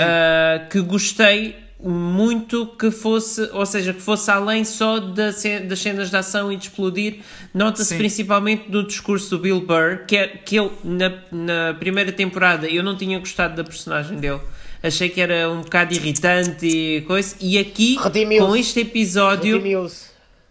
Uh, 0.00 0.68
que 0.70 0.80
gostei 0.80 1.56
muito 1.78 2.66
que 2.78 2.90
fosse, 2.90 3.42
ou 3.52 3.66
seja, 3.66 3.92
que 3.92 4.00
fosse 4.00 4.30
além 4.30 4.64
só 4.64 4.98
das 4.98 5.36
cenas 5.78 6.08
de 6.08 6.16
ação 6.16 6.50
e 6.50 6.56
de 6.56 6.64
explodir, 6.68 7.16
nota-se 7.52 7.94
principalmente 7.98 8.70
do 8.70 8.82
discurso 8.86 9.36
do 9.36 9.42
Bill 9.42 9.60
Burr, 9.60 10.06
que, 10.06 10.16
é, 10.16 10.28
que 10.28 10.56
ele 10.58 10.70
na, 10.82 11.12
na 11.30 11.74
primeira 11.74 12.10
temporada 12.10 12.66
eu 12.66 12.82
não 12.82 12.96
tinha 12.96 13.18
gostado 13.18 13.54
da 13.56 13.62
personagem 13.64 14.16
dele. 14.18 14.40
Achei 14.86 15.08
que 15.08 15.20
era 15.20 15.50
um 15.50 15.62
bocado 15.62 15.94
irritante 15.94 16.66
e 16.66 17.00
coisa. 17.06 17.34
E 17.40 17.58
aqui, 17.58 17.96
com 18.38 18.54
este 18.54 18.80
episódio, 18.80 19.62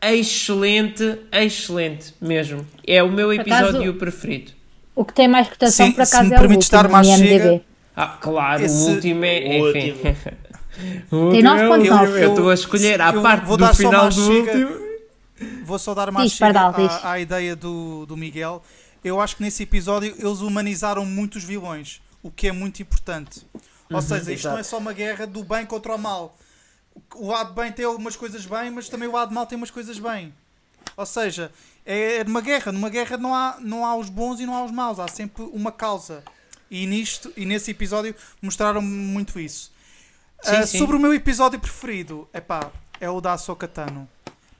excelente, 0.01 1.19
excelente 1.31 2.13
mesmo. 2.19 2.65
É 2.85 3.03
o 3.03 3.09
meu 3.11 3.29
acaso- 3.31 3.67
episódio 3.67 3.93
preferido. 3.95 4.51
O 4.95 5.05
que 5.05 5.13
tem 5.13 5.27
mais 5.27 5.47
cotação, 5.49 5.85
Sim, 5.87 5.91
por 5.91 6.05
se 6.05 6.15
acaso, 6.15 6.29
me 6.29 6.35
é 6.35 6.39
o 6.39 6.41
último, 6.55 6.87
no 6.87 7.03
IMDb. 7.03 7.27
chega- 7.27 7.61
Ah, 7.95 8.07
claro, 8.19 8.63
Esse- 8.63 8.89
o 8.89 8.95
último 8.95 9.23
é. 9.25 9.39
o 9.61 9.69
enfim. 9.69 9.93
O 11.11 11.29
Tem 11.29 11.45
último 11.45 11.49
9.9. 11.49 11.93
é 11.93 11.93
o- 11.93 12.17
Eu 12.17 12.29
estou 12.31 12.49
a 12.49 12.53
escolher 12.55 12.99
à 12.99 13.13
Eu 13.13 13.21
parte 13.21 13.45
vou 13.45 13.55
do 13.57 13.73
final 13.75 14.09
do 14.09 14.15
chega. 14.15 14.51
último. 14.57 14.83
Vou 15.63 15.77
só 15.77 15.93
dar 15.93 16.09
mais 16.11 16.31
Diz, 16.31 16.39
Pardal, 16.39 16.73
diz. 16.73 16.91
à, 16.91 17.11
à 17.11 17.19
ideia 17.19 17.55
do, 17.55 18.07
do 18.07 18.17
Miguel. 18.17 18.63
Eu 19.03 19.21
acho 19.21 19.35
que 19.35 19.43
nesse 19.43 19.61
episódio 19.61 20.15
eles 20.17 20.39
humanizaram 20.41 21.05
muito 21.05 21.35
os 21.37 21.43
vilões, 21.43 22.01
o 22.23 22.31
que 22.31 22.47
é 22.47 22.51
muito 22.51 22.81
importante. 22.81 23.41
Ou 23.91 24.01
seja, 24.01 24.31
isto 24.33 24.47
não 24.49 24.57
é 24.57 24.63
só 24.63 24.77
uma 24.77 24.93
guerra 24.93 25.27
do 25.27 25.43
bem 25.43 25.65
contra 25.65 25.93
o 25.95 25.97
mal. 25.97 26.37
O 27.15 27.27
lado 27.27 27.53
bem 27.53 27.71
tem 27.71 27.85
algumas 27.85 28.15
coisas 28.15 28.45
bem, 28.45 28.69
mas 28.71 28.87
também 28.89 29.07
o 29.07 29.11
lado 29.11 29.33
mal 29.33 29.45
tem 29.45 29.57
umas 29.57 29.71
coisas 29.71 29.97
bem. 29.99 30.33
Ou 30.95 31.05
seja, 31.05 31.51
é, 31.85 32.17
é 32.17 32.23
numa 32.23 32.41
guerra. 32.41 32.71
Numa 32.71 32.89
guerra 32.89 33.17
não 33.17 33.33
há, 33.33 33.57
não 33.59 33.85
há 33.85 33.95
os 33.95 34.09
bons 34.09 34.39
e 34.39 34.45
não 34.45 34.55
há 34.55 34.63
os 34.63 34.71
maus. 34.71 34.99
Há 34.99 35.07
sempre 35.07 35.43
uma 35.53 35.71
causa. 35.71 36.23
E, 36.69 36.85
nisto, 36.87 37.31
e 37.37 37.45
nesse 37.45 37.71
episódio 37.71 38.15
mostraram 38.41 38.81
muito 38.81 39.39
isso. 39.39 39.71
Sim, 40.41 40.55
Ah, 40.55 40.67
sim. 40.67 40.77
Sobre 40.77 40.95
o 40.95 40.99
meu 40.99 41.13
episódio 41.13 41.59
preferido, 41.59 42.27
epá, 42.33 42.71
é 42.99 43.09
o 43.09 43.21
da 43.21 43.33
Ahsoka 43.33 43.67
Tano. 43.67 44.09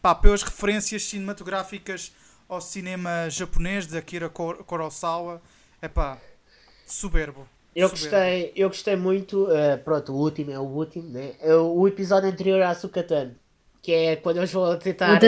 Pá, 0.02 0.14
pelas 0.16 0.44
referências 0.44 1.04
cinematográficas 1.04 2.12
ao 2.48 2.62
cinema 2.62 3.30
japonês 3.30 3.88
de 3.88 3.98
Akira 3.98 4.30
Kurosawa, 4.30 5.42
epá, 5.82 6.18
soberbo. 6.86 7.48
Eu 7.76 7.90
gostei, 7.90 8.52
eu 8.56 8.70
gostei 8.70 8.96
muito, 8.96 9.52
eh, 9.52 9.78
pronto, 9.78 10.14
o 10.14 10.18
último 10.18 10.52
é 10.52 10.60
o 10.60 10.64
último, 10.64 11.10
né? 11.10 11.34
É 11.42 11.56
o, 11.56 11.74
o 11.74 11.88
episódio 11.88 12.30
anterior 12.30 12.62
a 12.62 12.76
Sukatan, 12.76 13.32
que 13.82 13.92
é 13.92 14.16
quando 14.16 14.38
eles 14.38 14.52
vão 14.52 14.78
tentar 14.78 15.20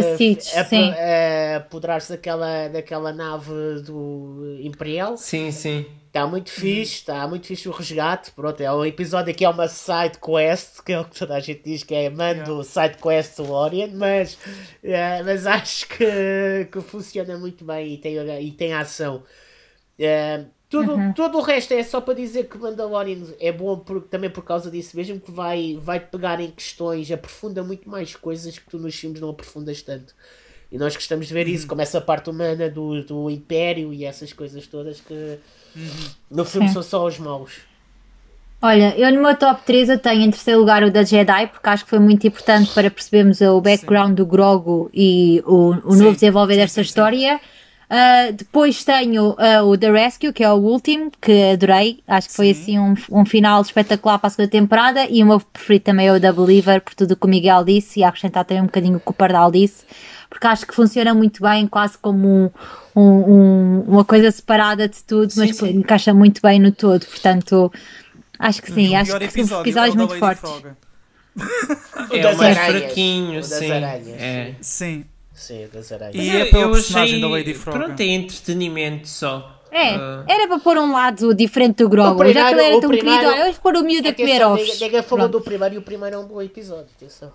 eh, 0.97 1.55
apoderar-se 1.55 2.11
daquela, 2.11 2.67
daquela 2.67 3.11
nave 3.11 3.81
do 3.81 4.57
Imperial. 4.61 5.17
Sim, 5.17 5.51
sim. 5.51 5.85
Está 6.07 6.25
muito 6.25 6.49
fixe, 6.49 6.93
está 6.93 7.27
muito 7.27 7.45
fixe 7.45 7.67
o 7.67 7.71
resgate. 7.73 8.31
Pronto, 8.31 8.61
é 8.61 8.71
um 8.71 8.85
episódio 8.85 9.35
que 9.35 9.43
é 9.43 9.49
uma 9.49 9.67
side 9.67 10.17
quest, 10.17 10.81
que 10.81 10.93
é 10.93 10.99
o 11.01 11.03
que 11.03 11.19
toda 11.19 11.35
a 11.35 11.41
gente 11.41 11.61
diz 11.63 11.83
que 11.83 11.93
é 11.93 12.09
mando 12.09 12.63
side 12.63 12.95
quest 13.01 13.35
do 13.35 13.51
Orient, 13.51 13.91
mas, 13.93 14.37
eh, 14.81 15.21
mas 15.23 15.45
acho 15.45 15.85
que, 15.89 16.69
que 16.71 16.79
funciona 16.79 17.37
muito 17.37 17.65
bem 17.65 17.95
e 17.95 17.97
tem, 17.97 18.15
e 18.41 18.51
tem 18.51 18.73
ação. 18.73 19.23
Eh, 19.99 20.45
tudo, 20.69 21.05
todo 21.13 21.37
o 21.37 21.41
resto 21.41 21.73
é 21.73 21.83
só 21.83 22.01
para 22.01 22.15
dizer 22.15 22.45
que 22.49 22.57
Mandalorian 22.57 23.19
é 23.39 23.51
bom 23.51 23.77
por- 23.79 24.01
também 24.03 24.29
por 24.29 24.43
causa 24.43 24.69
disso 24.71 24.95
mesmo, 24.97 25.19
que 25.19 25.31
vai, 25.31 25.77
vai 25.79 25.99
te 25.99 26.07
pegar 26.07 26.39
em 26.41 26.51
questões, 26.51 27.11
aprofunda 27.11 27.63
muito 27.63 27.89
mais 27.89 28.15
coisas 28.15 28.57
que 28.57 28.69
tu 28.69 28.77
nos 28.79 28.95
filmes 28.95 29.21
não 29.21 29.29
aprofundas 29.29 29.81
tanto. 29.81 30.13
E 30.71 30.77
nós 30.77 30.95
gostamos 30.95 31.27
de 31.27 31.33
ver 31.33 31.47
isso, 31.47 31.67
como 31.67 31.81
essa 31.81 32.01
parte 32.01 32.29
humana 32.29 32.69
do, 32.69 33.03
do 33.03 33.29
Império 33.29 33.93
e 33.93 34.03
essas 34.05 34.33
coisas 34.33 34.67
todas 34.67 34.99
que 35.01 35.39
no 36.29 36.45
filme 36.45 36.67
são 36.69 36.83
só 36.83 37.05
os 37.05 37.19
maus. 37.19 37.61
Olha, 38.61 38.97
eu 38.97 39.13
no 39.13 39.21
meu 39.21 39.35
top 39.37 39.61
3 39.63 39.89
eu 39.89 39.99
tenho 39.99 40.23
em 40.23 40.31
terceiro 40.31 40.59
lugar 40.59 40.81
o 40.83 40.89
da 40.91 41.03
Jedi, 41.03 41.47
porque 41.47 41.69
acho 41.69 41.83
que 41.83 41.89
foi 41.89 41.99
muito 41.99 42.25
importante 42.25 42.71
para 42.73 42.89
percebermos 42.89 43.39
o 43.41 43.61
background 43.61 44.17
do 44.17 44.25
Grogu 44.25 44.89
e 44.93 45.41
o, 45.45 45.75
o 45.91 45.91
Sim, 45.91 45.95
novo 45.95 46.15
desenvolver 46.15 46.55
sim, 46.55 46.61
desta 46.61 46.81
sim, 46.81 46.87
sim. 46.87 46.87
história. 46.87 47.39
Ah, 47.89 48.31
depois 48.31 48.83
tenho 48.83 49.35
ah, 49.37 49.63
o 49.63 49.77
The 49.77 49.91
Rescue, 49.91 50.33
que 50.33 50.43
é 50.43 50.51
o 50.51 50.55
último, 50.55 51.11
que 51.21 51.51
adorei. 51.53 51.99
Acho 52.07 52.29
que 52.29 52.35
foi 52.35 52.53
Sim. 52.53 52.61
assim 52.61 52.79
um, 52.79 53.19
um 53.21 53.25
final 53.25 53.61
espetacular 53.61 54.17
para 54.17 54.27
a 54.27 54.29
segunda 54.31 54.49
temporada. 54.49 55.05
E 55.09 55.21
o 55.23 55.27
meu 55.27 55.39
preferido 55.39 55.85
também 55.85 56.07
é 56.07 56.13
o 56.13 56.19
da 56.19 56.33
Believer, 56.33 56.81
por 56.81 56.93
tudo 56.95 57.11
o 57.13 57.15
que 57.15 57.25
o 57.25 57.29
Miguel 57.29 57.63
disse, 57.63 57.99
e 57.99 58.03
a 58.03 58.09
acrescentar 58.09 58.43
também 58.45 58.63
um 58.63 58.67
bocadinho 58.67 58.97
o 58.97 58.99
que 58.99 59.09
o 59.09 59.13
Pardal 59.13 59.51
disse, 59.51 59.83
porque 60.29 60.47
acho 60.47 60.65
que 60.65 60.73
funciona 60.73 61.13
muito 61.13 61.41
bem, 61.43 61.67
quase 61.67 61.97
como 61.97 62.27
um- 62.27 62.49
um- 62.95 63.01
um- 63.33 63.81
uma 63.87 64.03
coisa 64.05 64.31
separada 64.31 64.87
de 64.89 65.03
tudo, 65.03 65.31
mas 65.37 65.49
Sim, 65.49 65.53
sim. 65.53 65.65
que 65.67 65.77
encaixa 65.77 66.13
muito 66.13 66.41
bem 66.41 66.59
no 66.59 66.71
todo. 66.71 67.05
Portanto, 67.05 67.71
acho 68.39 68.61
que 68.61 68.71
sim, 68.71 68.87
E 68.87 68.93
o 68.93 68.97
acho 68.97 69.05
que 69.05 69.19
são 69.45 69.61
episódio 69.61 69.61
episódios 69.61 69.95
é 69.95 69.97
muito 69.97 70.15
fortes. 70.17 70.51
É 72.11 72.19
das 72.21 72.35
o 72.35 72.37
mais 72.37 72.57
fraquinho, 72.57 73.43
sim. 73.43 73.71
aranhas, 73.71 74.07
É. 74.21 74.55
Sim. 74.61 75.05
Sim, 75.35 75.67
das 75.71 75.91
aranhas. 75.91 76.15
E 76.15 76.17
Mas 76.17 76.27
é 76.29 76.45
pela 76.45 76.63
eu 76.63 76.71
personagem 76.71 77.15
achei- 77.15 77.21
da 77.21 77.27
Lady 77.27 77.53
Frog. 77.53 77.77
Pronto, 77.77 77.99
é 77.99 78.05
entretenimento 78.05 79.07
só. 79.07 79.51
É, 79.71 79.89
Ah. 79.95 80.23
era 80.27 80.47
para 80.47 80.59
pôr 80.59 80.77
um 80.77 80.93
lado 80.93 81.33
diferente 81.35 81.77
do 81.83 81.89
Grogu. 81.89 82.25
Já 82.31 82.47
que 82.47 82.53
ele 82.53 82.61
era 82.61 82.79
tão 82.79 82.89
o 82.89 82.93
primeiro- 82.93 83.05
querido, 83.19 83.27
olha, 83.27 83.41
vamos 83.43 83.57
pôr 83.57 83.75
o 83.75 83.83
miúdo 83.83 84.07
a 84.07 84.13
comer 84.13 84.41
ovos. 84.45 84.79
ninguém 84.79 85.03
falou 85.03 85.27
do 85.27 85.41
primeiro 85.41 85.75
e 85.75 85.77
o 85.77 85.81
primeiro 85.81 86.15
é 86.15 86.19
um 86.19 86.25
bom 86.25 86.41
episódio. 86.41 86.87
Atenção. 86.95 87.31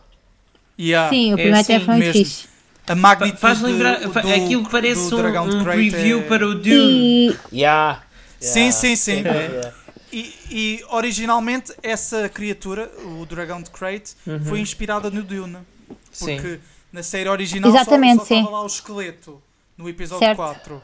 Yeah. 0.78 1.10
Sim, 1.10 1.32
o 1.32 1.34
É 1.34 1.42
primeiro 1.42 1.58
até 1.60 1.76
assim 1.76 1.84
foi 1.84 1.94
muito 1.94 2.06
mesmo. 2.06 2.24
fixe. 2.24 2.48
A 2.88 2.94
magnitude 2.94 3.40
Faz 3.40 3.60
lembrar. 3.60 4.00
do, 4.00 4.08
do- 4.10 4.18
aquilo 4.18 4.68
parece 4.70 5.10
do 5.10 5.16
um, 5.18 5.58
um 5.60 5.62
preview 5.64 6.20
é- 6.20 6.22
para 6.22 6.46
o 6.46 6.54
Dune. 6.54 7.28
E 7.28 7.36
Yeah. 7.52 8.02
Sim, 8.40 8.72
sim, 8.72 8.96
sim. 8.96 9.20
Yeah. 9.20 9.72
E, 10.12 10.34
e 10.50 10.84
originalmente 10.90 11.72
essa 11.82 12.28
criatura, 12.30 12.90
o 13.20 13.26
dragão 13.26 13.62
de 13.62 13.70
Crate, 13.70 14.14
foi 14.48 14.58
inspirada 14.60 15.10
no 15.10 15.22
Dune. 15.22 15.58
Sim. 16.10 16.58
Na 16.92 17.02
série 17.02 17.28
original 17.28 17.70
Exatamente, 17.70 18.18
só, 18.20 18.24
só 18.26 18.34
sim. 18.34 18.42
lá 18.50 18.62
o 18.62 18.66
esqueleto 18.66 19.40
no 19.76 19.88
episódio 19.88 20.26
Certo. 20.26 20.36
4. 20.36 20.82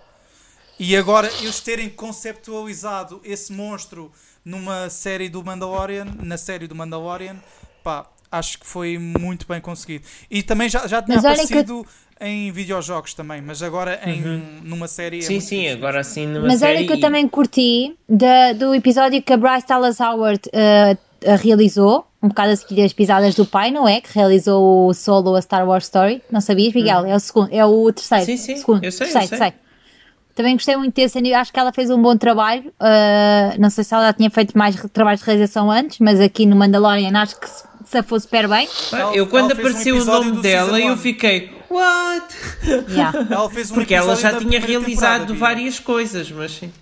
E 0.78 0.96
agora 0.96 1.28
eles 1.40 1.60
terem 1.60 1.88
conceptualizado 1.88 3.20
esse 3.24 3.52
monstro 3.52 4.12
numa 4.44 4.88
série 4.90 5.28
do 5.28 5.42
Mandalorian, 5.42 6.06
na 6.22 6.36
série 6.36 6.66
do 6.68 6.74
Mandalorian, 6.74 7.36
pá, 7.82 8.06
acho 8.30 8.58
que 8.58 8.66
foi 8.66 8.98
muito 8.98 9.46
bem 9.48 9.60
conseguido. 9.60 10.04
E 10.30 10.42
também 10.42 10.68
já, 10.68 10.86
já 10.86 11.02
tinha 11.02 11.16
Mas 11.16 11.24
eu- 11.24 11.30
aparecido 11.30 11.86
em 12.20 12.50
videojogos 12.52 13.12
também, 13.14 13.42
mas 13.42 13.62
agora 13.62 14.00
em, 14.08 14.20
numa 14.62 14.86
série 14.88 15.18
é 15.18 15.22
Sim, 15.22 15.34
muito 15.34 15.44
sim, 15.46 15.60
fixe. 15.62 15.72
agora 15.72 16.04
sim 16.04 16.26
numa 16.26 16.46
Mas 16.46 16.60
série. 16.60 16.78
olha 16.78 16.86
que 16.86 16.92
eu 16.92 16.96
e- 16.96 17.00
também 17.00 17.28
curti 17.28 17.94
da- 18.08 18.52
do 18.52 18.74
episódio 18.74 19.20
que 19.22 19.32
a 19.32 19.36
Bryce 19.36 19.66
Dallas 19.66 19.98
Howard 20.00 20.40
eh, 20.52 20.96
realizou, 21.22 22.06
um 22.22 22.28
bocado 22.28 22.52
a 22.52 22.56
seguir 22.56 22.82
as 22.82 22.92
pisadas 22.92 23.34
do 23.34 23.44
pai, 23.46 23.70
não 23.70 23.86
é? 23.88 24.00
Que 24.00 24.12
realizou 24.14 24.88
o 24.88 24.94
solo 24.94 25.34
a 25.36 25.42
Star 25.42 25.66
Wars 25.66 25.84
Story. 25.84 26.22
Não 26.30 26.40
sabias, 26.40 26.72
Miguel? 26.74 27.04
É 27.06 27.14
o 27.14 27.20
segundo, 27.20 27.48
é 27.52 27.64
o 27.64 27.92
terceiro. 27.92 28.24
Sim, 28.24 28.36
sim, 28.36 28.56
segundo, 28.56 28.84
eu 28.84 28.92
sei, 28.92 29.08
eu 29.08 29.12
terceiro, 29.12 29.36
sei. 29.44 29.52
Também 30.34 30.54
gostei 30.54 30.76
muito 30.76 30.94
desse 30.94 31.16
anime, 31.16 31.34
acho 31.34 31.50
que 31.52 31.58
ela 31.58 31.72
fez 31.72 31.88
um 31.90 32.00
bom 32.00 32.16
trabalho. 32.16 32.70
eh, 32.80 33.56
não 33.58 33.70
sei 33.70 33.82
se 33.84 33.94
ela 33.94 34.06
já 34.08 34.12
tinha 34.12 34.28
feito 34.30 34.56
mais 34.56 34.76
trabalhos 34.92 35.20
de 35.20 35.26
realização 35.26 35.70
antes, 35.70 35.98
mas 35.98 36.20
aqui 36.20 36.44
no 36.44 36.54
Mandalorian 36.56 37.10
acho 37.18 37.40
que 37.40 37.48
se, 37.48 37.64
se 37.86 38.02
fosse 38.02 38.24
super 38.24 38.46
bem. 38.46 38.68
Ela- 38.92 39.14
eu 39.16 39.26
quando 39.28 39.52
ela 39.52 39.54
fez 39.54 39.66
um 39.66 39.70
apareceu 39.70 39.96
o 39.96 40.04
nome 40.04 40.42
dela 40.42 40.78
eu 40.78 40.96
fiquei 40.96 41.56
What? 41.70 42.26
Yeah. 42.90 43.26
Ela 43.28 43.50
fez 43.50 43.70
um 43.72 43.74
Porque 43.74 43.92
ela 43.94 44.14
já 44.14 44.38
tinha 44.38 44.60
realizado 44.60 45.34
várias 45.34 45.80
coisas, 45.80 46.30
mas 46.30 46.52
sim. 46.52 46.72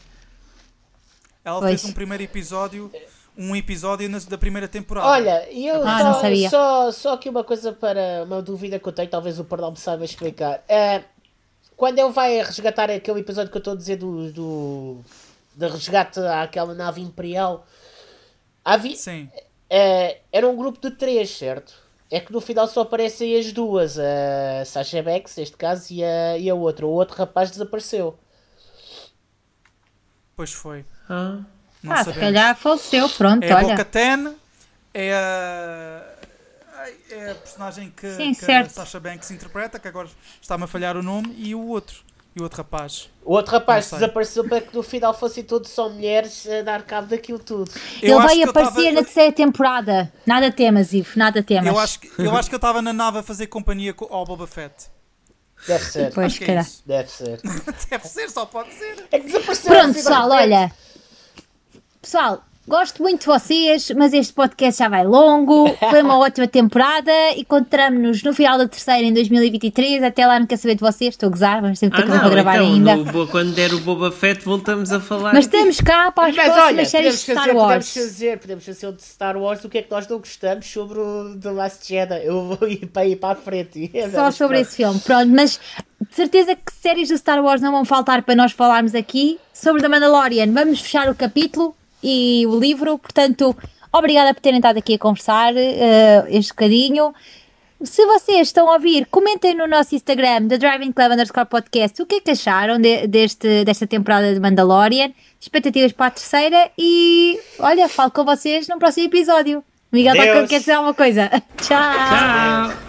Ela 1.44 1.61
Pois. 1.61 1.81
fez 1.81 1.85
um 1.90 1.92
primeiro 1.94 2.23
episódio, 2.23 2.90
um 3.37 3.55
episódio 3.57 4.09
na- 4.09 4.18
da 4.18 4.38
primeira 4.38 4.68
temporada. 4.68 5.09
Olha, 5.09 5.51
e 5.51 5.66
eu 5.66 5.83
Ah, 5.87 5.99
só, 5.99 6.05
não 6.05 6.20
sabia. 6.20 6.51
só, 6.51 6.92
só 6.92 7.12
aqui 7.14 7.29
uma 7.29 7.42
coisa 7.44 7.73
para 7.73 8.25
uma 8.25 8.40
dúvida 8.40 8.79
que 8.79 8.87
eu 8.88 8.92
tenho, 8.92 9.09
talvez 9.11 9.38
o 9.40 9.44
Pardal 9.44 9.70
me 9.73 9.77
saiba 9.77 10.05
explicar. 10.05 10.62
É, 10.68 11.03
quando 11.77 11.99
ele 11.99 12.11
vai 12.12 12.37
resgatar 12.42 12.90
aquele 12.90 13.20
episódio 13.20 13.51
que 13.51 13.57
eu 13.57 13.61
estou 13.61 13.73
a 13.73 13.77
dizer 13.77 13.97
do, 13.97 14.33
do, 14.33 15.01
do 15.55 15.68
resgate 15.68 16.20
àquela 16.20 16.75
nave 16.75 17.01
imperial, 17.01 17.66
havia, 18.64 18.97
Sim. 18.97 19.29
é, 19.68 20.20
era 20.33 20.47
um 20.49 20.57
grupo 20.57 20.81
de 20.81 20.94
três, 20.97 21.31
certo? 21.31 21.83
É 22.11 22.20
que 22.20 22.33
no 22.33 22.40
final 22.40 22.68
só 22.68 22.83
aparecem 22.83 23.37
as 23.37 23.51
duas, 23.53 23.99
a 23.99 24.64
Sasha 24.64 25.03
Banks, 25.03 25.35
neste 25.37 25.57
caso, 25.57 25.92
e 25.92 26.05
a, 26.05 26.38
e 26.38 26.49
a 26.49 26.55
outra. 26.55 26.87
O 26.87 26.90
outro 26.90 27.16
rapaz 27.16 27.51
desapareceu. 27.51 28.16
Pois 30.37 30.53
foi. 30.53 30.85
Ah. 31.09 31.40
Não 31.85 31.92
ah, 31.92 31.99
se 31.99 32.05
sabemos. 32.05 32.20
calhar 32.20 32.57
faleceu, 32.57 33.09
pronto, 33.11 33.44
É 33.44 33.53
a 33.53 33.57
olha. 33.57 33.66
Boca-Ten, 33.68 34.35
é 34.92 35.12
a... 35.14 36.11
É 37.11 37.31
a 37.31 37.35
personagem 37.37 37.90
que, 37.97 38.11
Sim, 38.14 38.35
que 38.35 38.42
a 38.44 38.47
certo. 38.47 38.70
Sasha 38.73 39.01
Banks 39.01 39.31
interpreta, 39.31 39.79
que 39.79 39.88
agora 39.88 40.09
está-me 40.40 40.64
a 40.64 40.66
falhar 40.66 40.97
o 40.97 41.03
nome, 41.03 41.35
e 41.38 41.55
o 41.55 41.66
outro. 41.66 42.03
E 42.37 42.40
o 42.40 42.42
outro 42.42 42.59
rapaz. 42.59 43.09
O 43.25 43.33
outro 43.33 43.53
rapaz 43.53 43.90
desapareceu 43.90 44.47
para 44.47 44.61
que 44.61 44.75
no 44.75 44.83
final 44.83 45.14
fossem 45.14 45.44
todos 45.44 45.70
só 45.70 45.88
mulheres 45.88 46.47
a 46.49 46.62
dar 46.62 46.83
cabo 46.83 47.07
daquilo 47.07 47.38
tudo. 47.38 47.70
Ele 48.03 48.12
Eu 48.12 48.18
acho 48.18 48.27
vai 48.29 48.42
aparecer 48.42 48.75
tava- 48.75 48.92
na 48.92 49.03
terceira 49.03 49.33
temporada. 49.33 50.12
Nada 50.27 50.51
temas, 50.51 50.92
Ivo, 50.92 51.11
nada 51.16 51.42
temas. 51.42 51.66
Eu 51.66 51.79
acho, 51.79 52.01
que, 52.01 52.11
eu 52.18 52.37
acho 52.37 52.49
que 52.49 52.55
eu 52.55 52.59
estava 52.59 52.83
na 52.83 52.92
nave 52.92 53.18
a 53.18 53.23
fazer 53.23 53.47
companhia 53.47 53.94
com- 53.94 54.12
ao 54.12 54.25
Boba 54.25 54.47
Fett. 54.47 54.75
Deve 55.66 55.85
ser. 55.85 56.12
Pois, 56.12 56.27
Acho 56.27 56.38
que 56.40 56.51
é. 56.51 56.66
Deve 56.85 57.09
ser. 57.11 57.40
Deve 57.88 58.09
ser, 58.09 58.31
só 58.31 58.44
pode 58.44 58.75
ser. 58.75 59.07
É 59.11 59.18
que 59.18 59.27
desapareceu 59.27 59.73
Pronto, 59.73 59.94
pessoal, 59.94 60.29
olha. 60.31 60.70
Pessoal, 62.05 62.45
gosto 62.69 63.03
muito 63.03 63.21
de 63.21 63.27
vocês, 63.29 63.90
mas 63.97 64.12
este 64.12 64.31
podcast 64.35 64.79
já 64.79 64.90
vai 64.90 65.07
longo. 65.07 65.75
Foi 65.88 66.03
uma 66.03 66.19
ótima 66.21 66.47
temporada. 66.47 67.11
Encontramos-nos 67.35 68.23
no 68.23 68.35
final 68.35 68.59
da 68.59 68.69
terceira 68.69 69.01
em 69.01 69.14
2023. 69.14 70.03
Até 70.03 70.27
lá, 70.27 70.38
não 70.38 70.47
quero 70.47 70.61
saber 70.61 70.75
de 70.75 70.83
vocês. 70.83 71.14
Estou 71.14 71.29
a 71.29 71.31
gozar, 71.31 71.62
vamos 71.62 71.81
ter 71.81 71.88
muita 71.88 72.05
Ah, 72.05 72.07
não, 72.07 72.21
para 72.21 72.29
gravar 72.29 72.57
então, 72.57 72.67
ainda. 72.67 72.97
no 72.97 73.27
quando 73.29 73.55
der 73.55 73.73
o 73.73 73.81
Boba 73.81 74.12
Fett 74.12 74.45
voltamos 74.45 74.93
a 74.93 75.01
falar. 75.01 75.33
Mas 75.33 75.47
estamos 75.47 75.81
cá 75.81 76.12
para 76.12 76.29
as 76.29 76.37
Mas 76.37 76.47
olha, 76.51 76.57
próximas 76.57 76.88
séries 76.90 77.25
podemos 77.25 77.25
de 77.25 77.33
Star 77.33 77.37
fazer, 77.37 77.53
podemos 77.55 77.73
Wars. 77.73 77.95
fazer, 77.95 78.38
podemos 78.38 78.64
fazer 78.67 78.87
o 78.87 78.93
de 78.93 79.03
Star 79.03 79.37
Wars 79.38 79.64
o 79.64 79.69
que 79.71 79.79
é 79.79 79.83
que 79.83 79.90
nós 79.90 80.07
não 80.07 80.19
gostamos 80.19 80.67
sobre 80.71 80.99
o 80.99 81.38
The 81.40 81.51
Last 81.53 81.88
Jedi. 81.88 82.21
Eu 82.27 82.43
vou 82.49 82.59
ir 82.69 82.85
para 82.85 83.07
ir 83.07 83.17
para 83.17 83.33
a 83.33 83.35
frente. 83.35 83.90
Só 84.12 84.31
sobre 84.31 84.61
esse 84.61 84.77
filme, 84.77 85.01
pronto, 85.01 85.31
mas 85.31 85.59
de 86.07 86.14
certeza 86.14 86.55
que 86.55 86.71
séries 86.71 87.09
do 87.09 87.17
Star 87.17 87.43
Wars 87.43 87.62
não 87.62 87.73
vão 87.73 87.87
faltar 87.87 88.23
para 88.25 88.35
nós 88.35 88.53
falarmos 88.53 88.95
aqui. 88.95 89.38
Sobre 89.55 89.81
The 89.81 89.88
Mandalorian, 89.88 90.53
vamos 90.53 90.83
fechar 90.83 91.09
o 91.09 91.14
capítulo 91.14 91.75
e 92.05 92.47
o 92.47 92.59
livro, 92.61 92.99
portanto, 92.99 93.57
obrigada 93.93 94.35
por 94.35 94.40
terem 94.40 94.59
estado 94.59 94.77
aqui 94.79 94.95
a 94.95 94.99
conversar 94.99 95.57
eh, 95.57 96.25
este 96.29 96.51
bocadinho. 96.53 97.14
Se 97.83 98.07
vocês 98.07 98.49
estão 98.49 98.71
a 98.71 98.75
ouvir, 98.75 99.07
comentem 99.11 99.55
no 99.55 99.67
nosso 99.67 99.95
Instagram, 99.95 100.47
The 100.49 100.59
Driving 100.59 100.93
Club 100.93 101.12
underscore 101.12 101.47
podcast, 101.47 102.01
o 102.01 102.07
que 102.07 102.17
é 102.17 102.21
que 102.21 102.31
acharam 102.31 102.79
de- 102.81 103.07
deste, 103.07 103.64
desta 103.64 103.87
temporada 103.87 104.33
de 104.33 104.40
Mandalorian, 104.40 105.11
expectativas 105.40 105.93
para 105.93 106.07
a 106.07 106.11
terceira 106.11 106.71
e 106.79 107.38
olha, 107.59 107.88
falo 107.88 108.11
com 108.11 108.25
vocês 108.25 108.69
no 108.69 108.79
próximo 108.79 109.07
episódio. 109.07 109.62
Miguel, 109.93 110.14
tá- 110.17 110.47
quer 110.47 110.59
dizer 110.61 110.73
alguma 110.73 110.95
coisa? 110.95 111.29
Tchau! 111.61 111.79
Tchau! 112.73 112.84